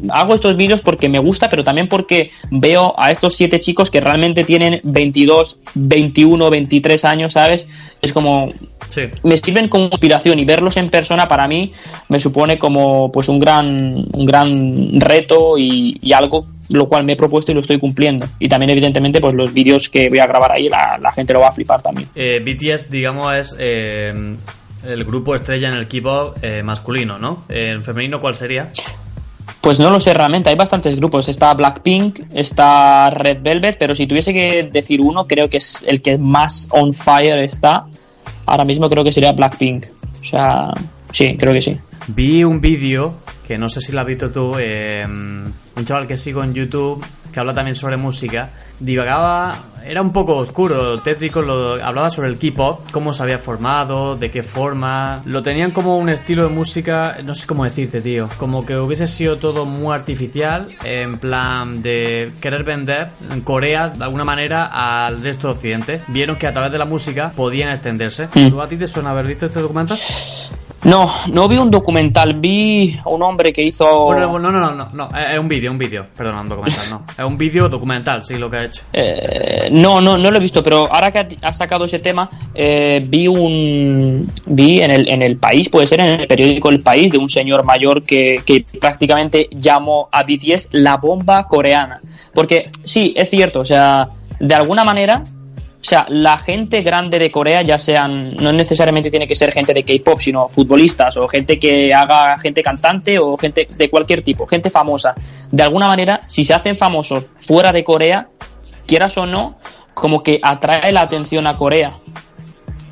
[0.09, 4.01] hago estos vídeos porque me gusta, pero también porque veo a estos siete chicos que
[4.01, 7.67] realmente tienen 22, 21, 23 años, ¿sabes?
[8.01, 8.47] Es como,
[8.87, 9.03] Sí.
[9.23, 11.73] me sirven como inspiración y verlos en persona para mí
[12.09, 17.13] me supone como pues un gran un gran reto y, y algo lo cual me
[17.13, 18.25] he propuesto y lo estoy cumpliendo.
[18.39, 21.41] Y también evidentemente pues los vídeos que voy a grabar ahí la, la gente lo
[21.41, 22.09] va a flipar también.
[22.15, 24.35] Eh, BTS, digamos, es eh,
[24.87, 27.43] el grupo estrella en el K-pop eh, masculino, ¿no?
[27.49, 28.71] En femenino, ¿cuál sería?
[29.61, 30.49] pues no lo sé realmente.
[30.49, 31.29] Hay bastantes grupos.
[31.29, 36.01] Está Blackpink está Red Velvet pero si tuviese que decir uno creo que es el
[36.01, 37.85] que más on fire está
[38.45, 39.85] ahora mismo creo que sería Blackpink
[40.23, 40.71] o sea
[41.13, 43.15] sí creo que sí Vi un vídeo,
[43.47, 47.03] que no sé si lo has visto tú, eh, un chaval que sigo en YouTube,
[47.31, 48.49] que habla también sobre música,
[48.79, 54.17] divagaba, era un poco oscuro, tétrico, lo, hablaba sobre el K-pop, cómo se había formado,
[54.17, 58.29] de qué forma, lo tenían como un estilo de música, no sé cómo decirte, tío,
[58.37, 64.03] como que hubiese sido todo muy artificial, en plan de querer vender en Corea de
[64.03, 66.01] alguna manera al resto de Occidente.
[66.09, 68.27] Vieron que a través de la música podían extenderse.
[68.33, 68.49] Mm.
[68.49, 69.99] ¿Tú a ti te suena haber visto este documental?
[70.85, 74.71] No no vi un documental vi a un hombre que hizo Bueno, no, no, no,
[74.75, 77.05] no, no, es un vídeo, un vídeo, perdón, un documental, no.
[77.17, 78.81] Es un vídeo documental, sí, lo que ha hecho.
[78.93, 82.29] Eh, no, no, no lo he visto, pero ahora que ha- has sacado ese tema,
[82.53, 86.81] eh, vi un vi en el, en el país, puede ser en el periódico El
[86.81, 92.01] País, de un señor mayor que, que prácticamente llamó a BTS la bomba coreana.
[92.33, 94.09] Porque sí, es cierto, o sea,
[94.39, 95.23] de alguna manera
[95.83, 99.73] O sea, la gente grande de Corea, ya sean, no necesariamente tiene que ser gente
[99.73, 104.47] de K-pop, sino futbolistas o gente que haga gente cantante o gente de cualquier tipo,
[104.47, 105.13] gente famosa.
[105.51, 108.29] De alguna manera, si se hacen famosos fuera de Corea,
[108.87, 109.57] quieras o no,
[109.93, 111.91] como que atrae la atención a Corea.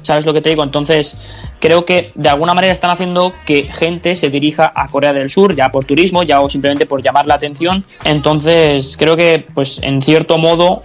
[0.01, 0.63] ¿Sabes lo que te digo?
[0.63, 1.17] Entonces,
[1.61, 5.55] creo que de alguna manera están haciendo que gente se dirija a Corea del Sur,
[5.55, 7.85] ya por turismo, ya o simplemente por llamar la atención.
[8.03, 10.81] Entonces, creo que, pues, en cierto modo,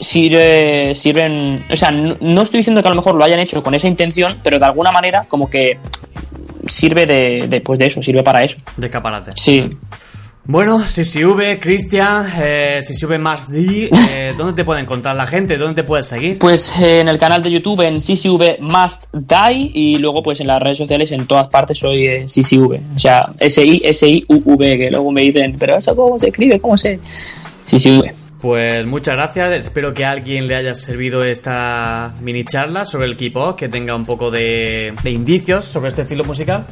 [0.00, 3.62] sirve, sirven, o sea, no, no estoy diciendo que a lo mejor lo hayan hecho
[3.62, 5.78] con esa intención, pero de alguna manera como que
[6.66, 8.56] sirve de, de, pues de eso, sirve para eso.
[8.76, 9.32] De caparate.
[9.36, 9.68] Sí.
[10.46, 15.56] Bueno, CCV, Cristian, eh, CCV más D, eh, ¿dónde te puede encontrar la gente?
[15.56, 16.38] ¿Dónde te puedes seguir?
[16.38, 20.48] Pues eh, en el canal de YouTube en CCV Must Die y luego pues en
[20.48, 25.22] las redes sociales en todas partes soy eh, CCV, o sea, S-I-S-I-U-V, que luego me
[25.22, 27.00] dicen, pero eso cómo se escribe, cómo se...
[27.66, 28.23] CCV.
[28.44, 33.16] Pues muchas gracias, espero que a alguien le haya servido esta mini charla sobre el
[33.16, 36.66] K-pop, que tenga un poco de, de indicios sobre este estilo musical.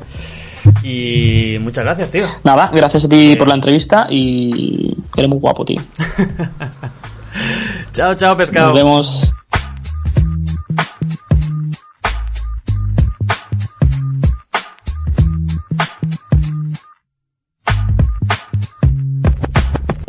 [0.82, 2.26] Y muchas gracias, tío.
[2.44, 5.80] Nada, gracias a ti por la entrevista y eres muy guapo, tío.
[7.92, 8.68] chao, chao, pescado.
[8.68, 9.34] Nos vemos.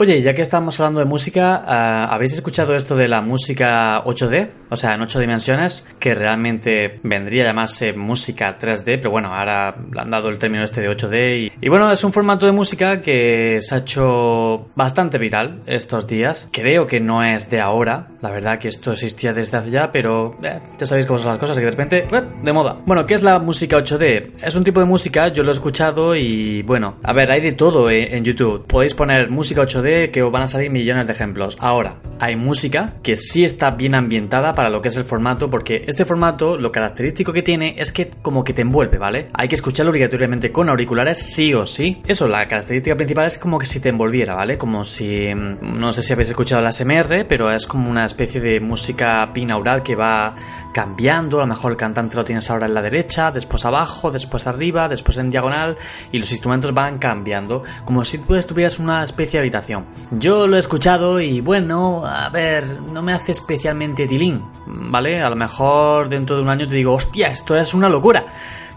[0.04, 4.50] Oye, ya que estamos hablando de música, uh, ¿habéis escuchado esto de la música 8D?
[4.70, 9.74] O sea, en 8 dimensiones, que realmente vendría a llamarse música 3D, pero bueno, ahora
[9.94, 11.38] le han dado el término este de 8D.
[11.38, 16.06] Y, y, bueno, es un formato de música que se ha hecho bastante viral estos
[16.06, 16.50] días.
[16.52, 20.38] Creo que no es de ahora, la verdad que esto existía desde hace ya, pero
[20.44, 22.78] eh, ya sabéis cómo son las cosas, que de repente, eh, de moda.
[22.86, 24.44] Bueno, ¿qué es la música 8D?
[24.44, 27.54] Es un tipo de música, yo lo he escuchado y bueno, a ver, hay de
[27.54, 28.66] todo eh, en YouTube.
[28.68, 31.58] Podéis poner música 8D que os van a salir millones de ejemplos.
[31.60, 35.84] Ahora, hay música que sí está bien ambientada para lo que es el formato, porque
[35.88, 39.28] este formato lo característico que tiene es que como que te envuelve, ¿vale?
[39.34, 42.02] Hay que escucharlo obligatoriamente con auriculares sí o sí.
[42.08, 44.58] Eso, la característica principal es como que si te envolviera, ¿vale?
[44.58, 48.40] Como si, mm, no sé si habéis escuchado la SMR, pero es como una especie
[48.40, 50.36] de música binaural que va
[50.74, 54.48] cambiando, a lo mejor el cantante lo tienes ahora en la derecha, después abajo, después
[54.48, 55.78] arriba, después en diagonal,
[56.12, 59.83] y los instrumentos van cambiando, como si tú estuvieras una especie de habitación.
[60.12, 65.22] Yo lo he escuchado y bueno, a ver, no me hace especialmente tilín, ¿vale?
[65.22, 68.26] A lo mejor dentro de un año te digo, hostia, esto es una locura,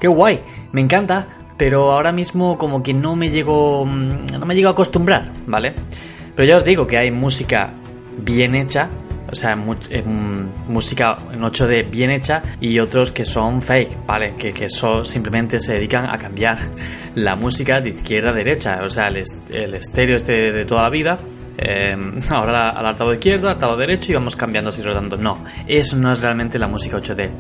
[0.01, 0.41] qué guay,
[0.73, 1.27] me encanta,
[1.57, 5.75] pero ahora mismo como que no me llego, no me llego a acostumbrar, ¿vale?
[6.35, 7.73] Pero ya os digo que hay música
[8.19, 8.89] bien hecha,
[9.37, 14.35] sea, mu eh, música en 8D bien hecha y otros que son fake, ¿vale?
[14.37, 16.59] Que, que so, simplemente se dedican a cambiar
[17.15, 20.91] la música de izquierda a derecha, o sea, el, el estéreo este de, toda la
[20.91, 21.19] vida.
[21.59, 21.97] Eh,
[22.31, 25.17] ahora al altavoz izquierdo, altavoz derecho y vamos cambiando así rotando.
[25.17, 27.31] No, eso no es realmente la música 8D.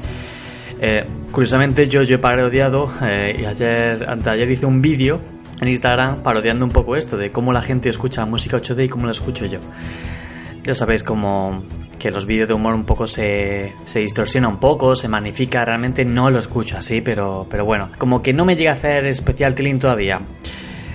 [0.78, 5.20] Eh, curiosamente yo, yo he parodiado eh, y ayer, anteayer hice un vídeo
[5.60, 9.06] en Instagram parodiando un poco esto de cómo la gente escucha música 8D y cómo
[9.06, 9.60] la escucho yo.
[10.62, 11.62] Ya sabéis como
[11.98, 16.04] que los vídeos de humor un poco se, se distorsiona un poco, se magnifica, realmente
[16.04, 19.54] no lo escucho así, pero, pero bueno, como que no me llega a hacer especial
[19.54, 20.20] tilín todavía.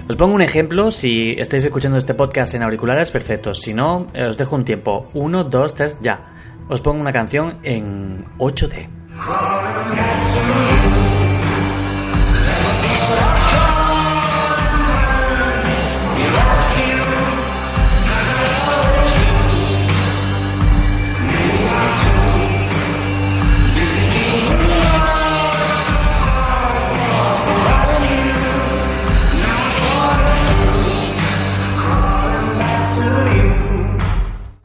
[0.09, 4.37] Os pongo un ejemplo, si estáis escuchando este podcast en auriculares, perfecto, si no, os
[4.37, 6.25] dejo un tiempo, 1, 2, 3, ya.
[6.67, 8.89] Os pongo una canción en 8D.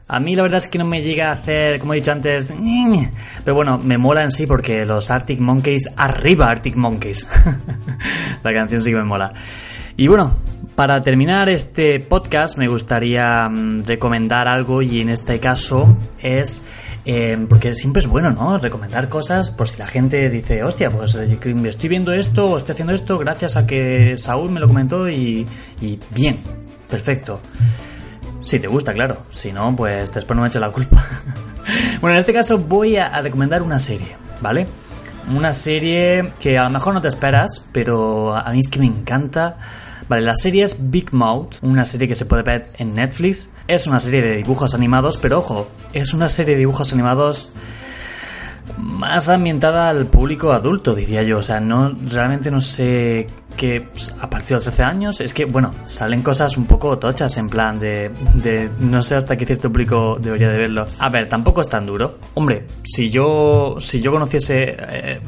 [0.09, 2.53] A mí la verdad es que no me llega a hacer, como he dicho antes,
[3.43, 7.27] pero bueno, me mola en sí porque los Arctic Monkeys, arriba Arctic Monkeys.
[8.43, 9.33] la canción sí que me mola.
[9.97, 10.31] Y bueno,
[10.75, 16.63] para terminar este podcast me gustaría um, recomendar algo y en este caso es,
[17.03, 18.59] eh, porque siempre es bueno, ¿no?
[18.59, 22.93] Recomendar cosas por si la gente dice, hostia, pues estoy viendo esto o estoy haciendo
[22.93, 25.45] esto gracias a que Saúl me lo comentó y,
[25.81, 26.37] y bien,
[26.87, 27.41] perfecto.
[28.47, 29.17] Si te gusta, claro.
[29.29, 31.05] Si no, pues después no me eches la culpa.
[32.01, 34.69] bueno, en este caso voy a, recomendar una serie, ¿vale?
[35.27, 38.85] Una serie que a lo mejor no te esperas, pero a mí es que me
[38.85, 39.57] encanta.
[40.07, 43.49] Vale, la serie es Big Mouth, una serie que se puede ver en Netflix.
[43.67, 47.51] Es una serie de dibujos animados, pero ojo, es una serie de dibujos animados
[48.77, 51.39] más ambientada al público adulto, diría yo.
[51.39, 55.33] O sea, no realmente no sé que pues, a partir de los 13 años es
[55.33, 59.45] que, bueno, salen cosas un poco tochas en plan de, de no sé hasta qué
[59.45, 60.87] cierto público debería de verlo.
[60.99, 62.17] A ver, tampoco es tan duro.
[62.33, 65.19] Hombre, si yo si yo conociese eh,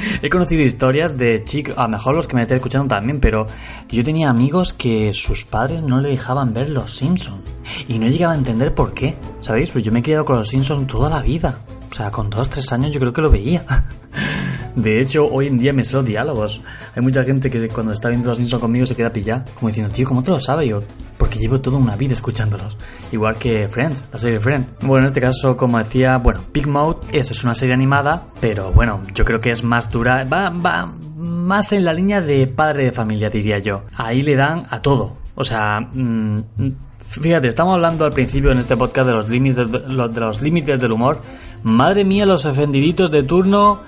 [0.22, 3.46] He conocido historias de chicos, a lo mejor los que me estén escuchando también, pero
[3.88, 7.42] yo tenía amigos que sus padres no le dejaban ver Los Simpsons.
[7.88, 9.70] Y no llegaba a entender por qué, ¿sabéis?
[9.70, 11.60] Pues yo me he criado con Los Simpsons toda la vida.
[11.90, 13.64] O sea, con dos, tres años yo creo que lo veía.
[14.76, 16.60] De hecho, hoy en día me sé los diálogos.
[16.94, 19.92] Hay mucha gente que cuando está viendo los Simpsons conmigo se queda pillada, como diciendo,
[19.92, 20.68] tío, ¿cómo te lo sabes?
[20.68, 20.82] yo,
[21.18, 22.76] porque llevo toda una vida escuchándolos.
[23.10, 24.74] Igual que Friends, la serie Friends.
[24.82, 28.72] Bueno, en este caso, como decía, bueno, Big Mouth, eso es una serie animada, pero
[28.72, 30.86] bueno, yo creo que es más dura, va, va
[31.16, 33.82] más en la línea de padre de familia, diría yo.
[33.96, 35.16] Ahí le dan a todo.
[35.34, 36.38] O sea, mm,
[37.10, 40.92] Fíjate, estamos hablando al principio en este podcast de los límites de, los límites del
[40.92, 41.20] humor.
[41.62, 43.80] Madre mía, los ofendiditos de turno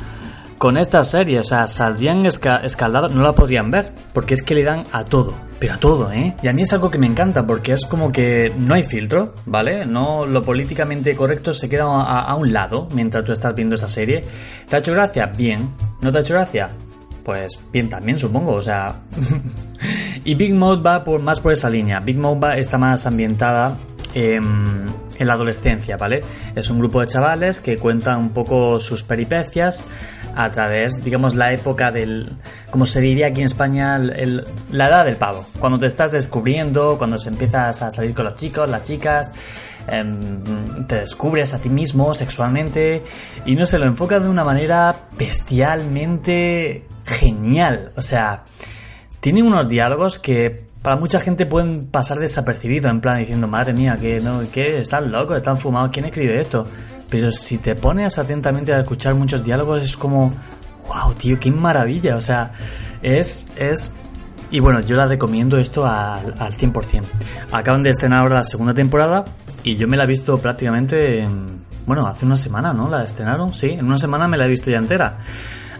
[0.63, 4.63] con esta serie, o sea, saldrían escaldados, no la podrían ver, porque es que le
[4.63, 6.37] dan a todo, pero a todo, ¿eh?
[6.41, 9.35] Y a mí es algo que me encanta, porque es como que no hay filtro,
[9.45, 9.85] ¿vale?
[9.87, 14.25] No, lo políticamente correcto se queda a, un lado mientras tú estás viendo esa serie.
[14.69, 15.27] ¿Te ha hecho gracia?
[15.27, 15.69] Bien.
[16.01, 16.71] ¿No te ha hecho gracia?
[17.25, 19.01] Pues bien también, supongo, o sea...
[20.25, 21.99] y Big Mode va por, más por esa línea.
[21.99, 23.77] Big Mode está más ambientada
[24.15, 26.23] en, en, la adolescencia, ¿vale?
[26.55, 29.85] Es un grupo de chavales que cuentan un poco sus peripecias
[30.35, 32.37] a través, digamos, la época del,
[32.71, 35.47] como se diría aquí en España, la edad del pavo.
[35.59, 39.33] Cuando te estás descubriendo, cuando se empiezas a salir con los chicos, las chicas,
[39.89, 43.03] em, te descubres a ti mismo sexualmente
[43.47, 47.93] y no se lo enfoca de una manera bestialmente genial.
[47.97, 48.45] O sea,
[49.21, 53.97] tiene unos diálogos que para mucha gente pueden pasar desapercibidos, en plan diciendo, madre mía,
[53.97, 56.67] que no, que están locos, están fumados, ¿quién escribe esto?
[57.09, 60.31] Pero si te pones atentamente a escuchar muchos diálogos, es como,
[60.89, 62.17] wow, tío, qué maravilla.
[62.17, 62.53] O sea,
[63.03, 63.93] es, es
[64.51, 67.03] y bueno, yo la recomiendo esto al, al 100%.
[67.53, 69.25] Acaban de estrenar ahora la segunda temporada
[69.63, 71.27] y yo me la he visto prácticamente,
[71.87, 72.89] bueno, hace una semana, ¿no?
[72.89, 75.19] La estrenaron, sí, en una semana me la he visto ya entera.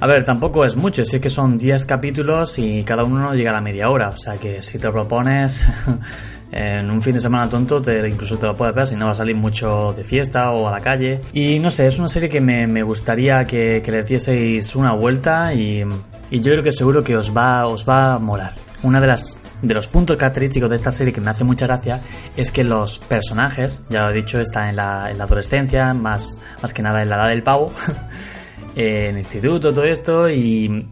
[0.03, 3.51] A ver, tampoco es mucho, sí que son 10 capítulos y cada uno no llega
[3.51, 5.65] a la media hora, o sea que si te propones
[6.51, 9.13] en un fin de semana tonto te, incluso te lo puedes ver si no va
[9.13, 11.21] a salir mucho de fiesta o a la calle.
[11.33, 15.85] Y no sé, es una serie que me, gustaría que, le hicieseis una vuelta y,
[16.33, 18.55] yo creo que seguro que os va, os va a molar.
[18.83, 22.01] Una de las de los puntos característicos de esta serie que me hace mucha gracia
[22.37, 26.41] es que los personajes, ya lo he dicho, están en la, en la adolescencia, más,
[26.61, 27.73] más que nada en la edad del pavo.
[28.75, 30.89] en instituto, todo esto, y,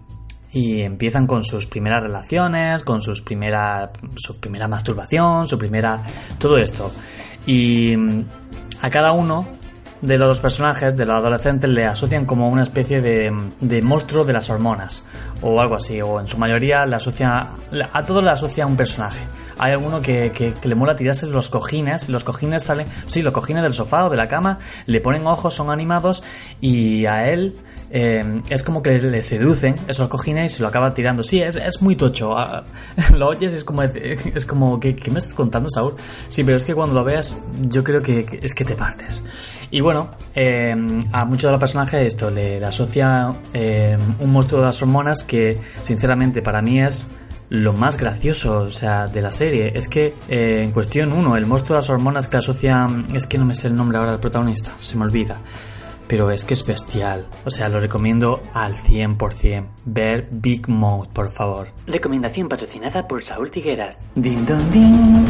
[0.52, 6.02] y empiezan con sus primeras relaciones, con sus primera, su primera masturbación, su primera...
[6.38, 6.92] todo esto.
[7.46, 7.94] Y
[8.82, 9.48] a cada uno
[10.02, 14.24] de los dos personajes, de los adolescentes, le asocian como una especie de, de monstruo
[14.24, 15.04] de las hormonas,
[15.42, 17.48] o algo así, o en su mayoría le asocia,
[17.92, 19.24] a todos le asocia un personaje.
[19.60, 23.62] Hay alguno que, que, le mola tirarse los cojines, los cojines salen, sí, los cojines
[23.62, 26.22] del sofá o de la cama, le ponen ojos, son animados,
[26.60, 27.54] y a él
[27.92, 31.22] eh, es como que le seducen esos cojines y se lo acaba tirando.
[31.22, 32.38] Sí, es, muy tocho.
[32.38, 32.64] Ah,
[33.16, 35.94] lo oyes es como, es como ¿qué, me estás contando, Saúl?
[36.28, 37.36] Sí, pero es que cuando lo veas,
[37.68, 39.24] yo creo que, es que te partes.
[39.72, 40.74] Y bueno, eh,
[41.12, 45.58] a muchos de los personajes esto le, asocia eh, un monstruo de las hormonas que,
[45.82, 47.08] sinceramente, para mí es
[47.50, 49.72] lo más gracioso, o sea, de la serie.
[49.74, 53.44] Es que en cuestión uno, el monstruo de las hormonas que asocian, es que no
[53.44, 55.38] me sé el nombre ahora del protagonista, se me olvida
[56.10, 57.28] pero es que es bestial.
[57.44, 59.68] O sea, lo recomiendo al 100%.
[59.84, 61.68] Ver Big Mouth, por favor.
[61.86, 64.00] Recomendación patrocinada por Saúl Tigueras.
[64.16, 65.24] Din don din.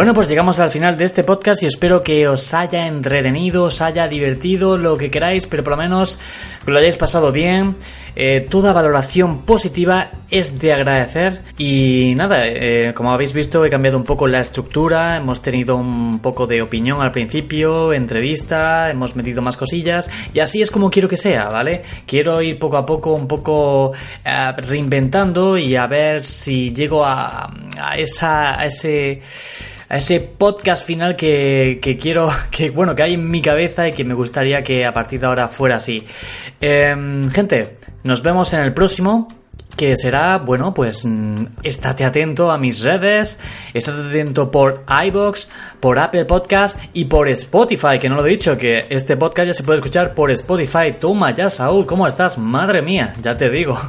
[0.00, 3.82] Bueno, pues llegamos al final de este podcast y espero que os haya entretenido, os
[3.82, 6.18] haya divertido, lo que queráis, pero por lo menos
[6.64, 7.76] que lo hayáis pasado bien.
[8.16, 13.98] Eh, toda valoración positiva es de agradecer y nada, eh, como habéis visto he cambiado
[13.98, 19.42] un poco la estructura, hemos tenido un poco de opinión al principio, entrevista, hemos metido
[19.42, 21.82] más cosillas y así es como quiero que sea, ¿vale?
[22.06, 23.92] Quiero ir poco a poco un poco
[24.24, 29.20] eh, reinventando y a ver si llego a, a esa, a ese
[29.90, 34.04] a ese podcast final que, quiero, que bueno, que hay en mi cabeza y que
[34.04, 36.06] me gustaría que a partir de ahora fuera así.
[36.60, 39.28] Em, gente, nos vemos en el próximo
[39.76, 43.38] que será, bueno, pues mm, estate atento a mis redes,
[43.74, 45.48] estate atento por iBox,
[45.80, 49.54] por Apple Podcast y por Spotify, que no lo he dicho, que este podcast ya
[49.54, 50.94] se puede escuchar por Spotify.
[51.00, 52.38] Toma ya, Saúl, ¿cómo estás?
[52.38, 53.80] Madre mía, ya te digo.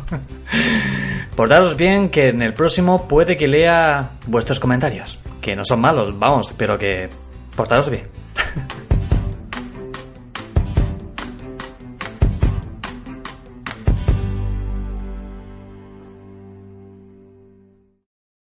[1.35, 6.17] Portaros bien que en el próximo puede que lea vuestros comentarios que no son malos,
[6.17, 7.09] vamos, pero que
[7.55, 8.07] portaros bien.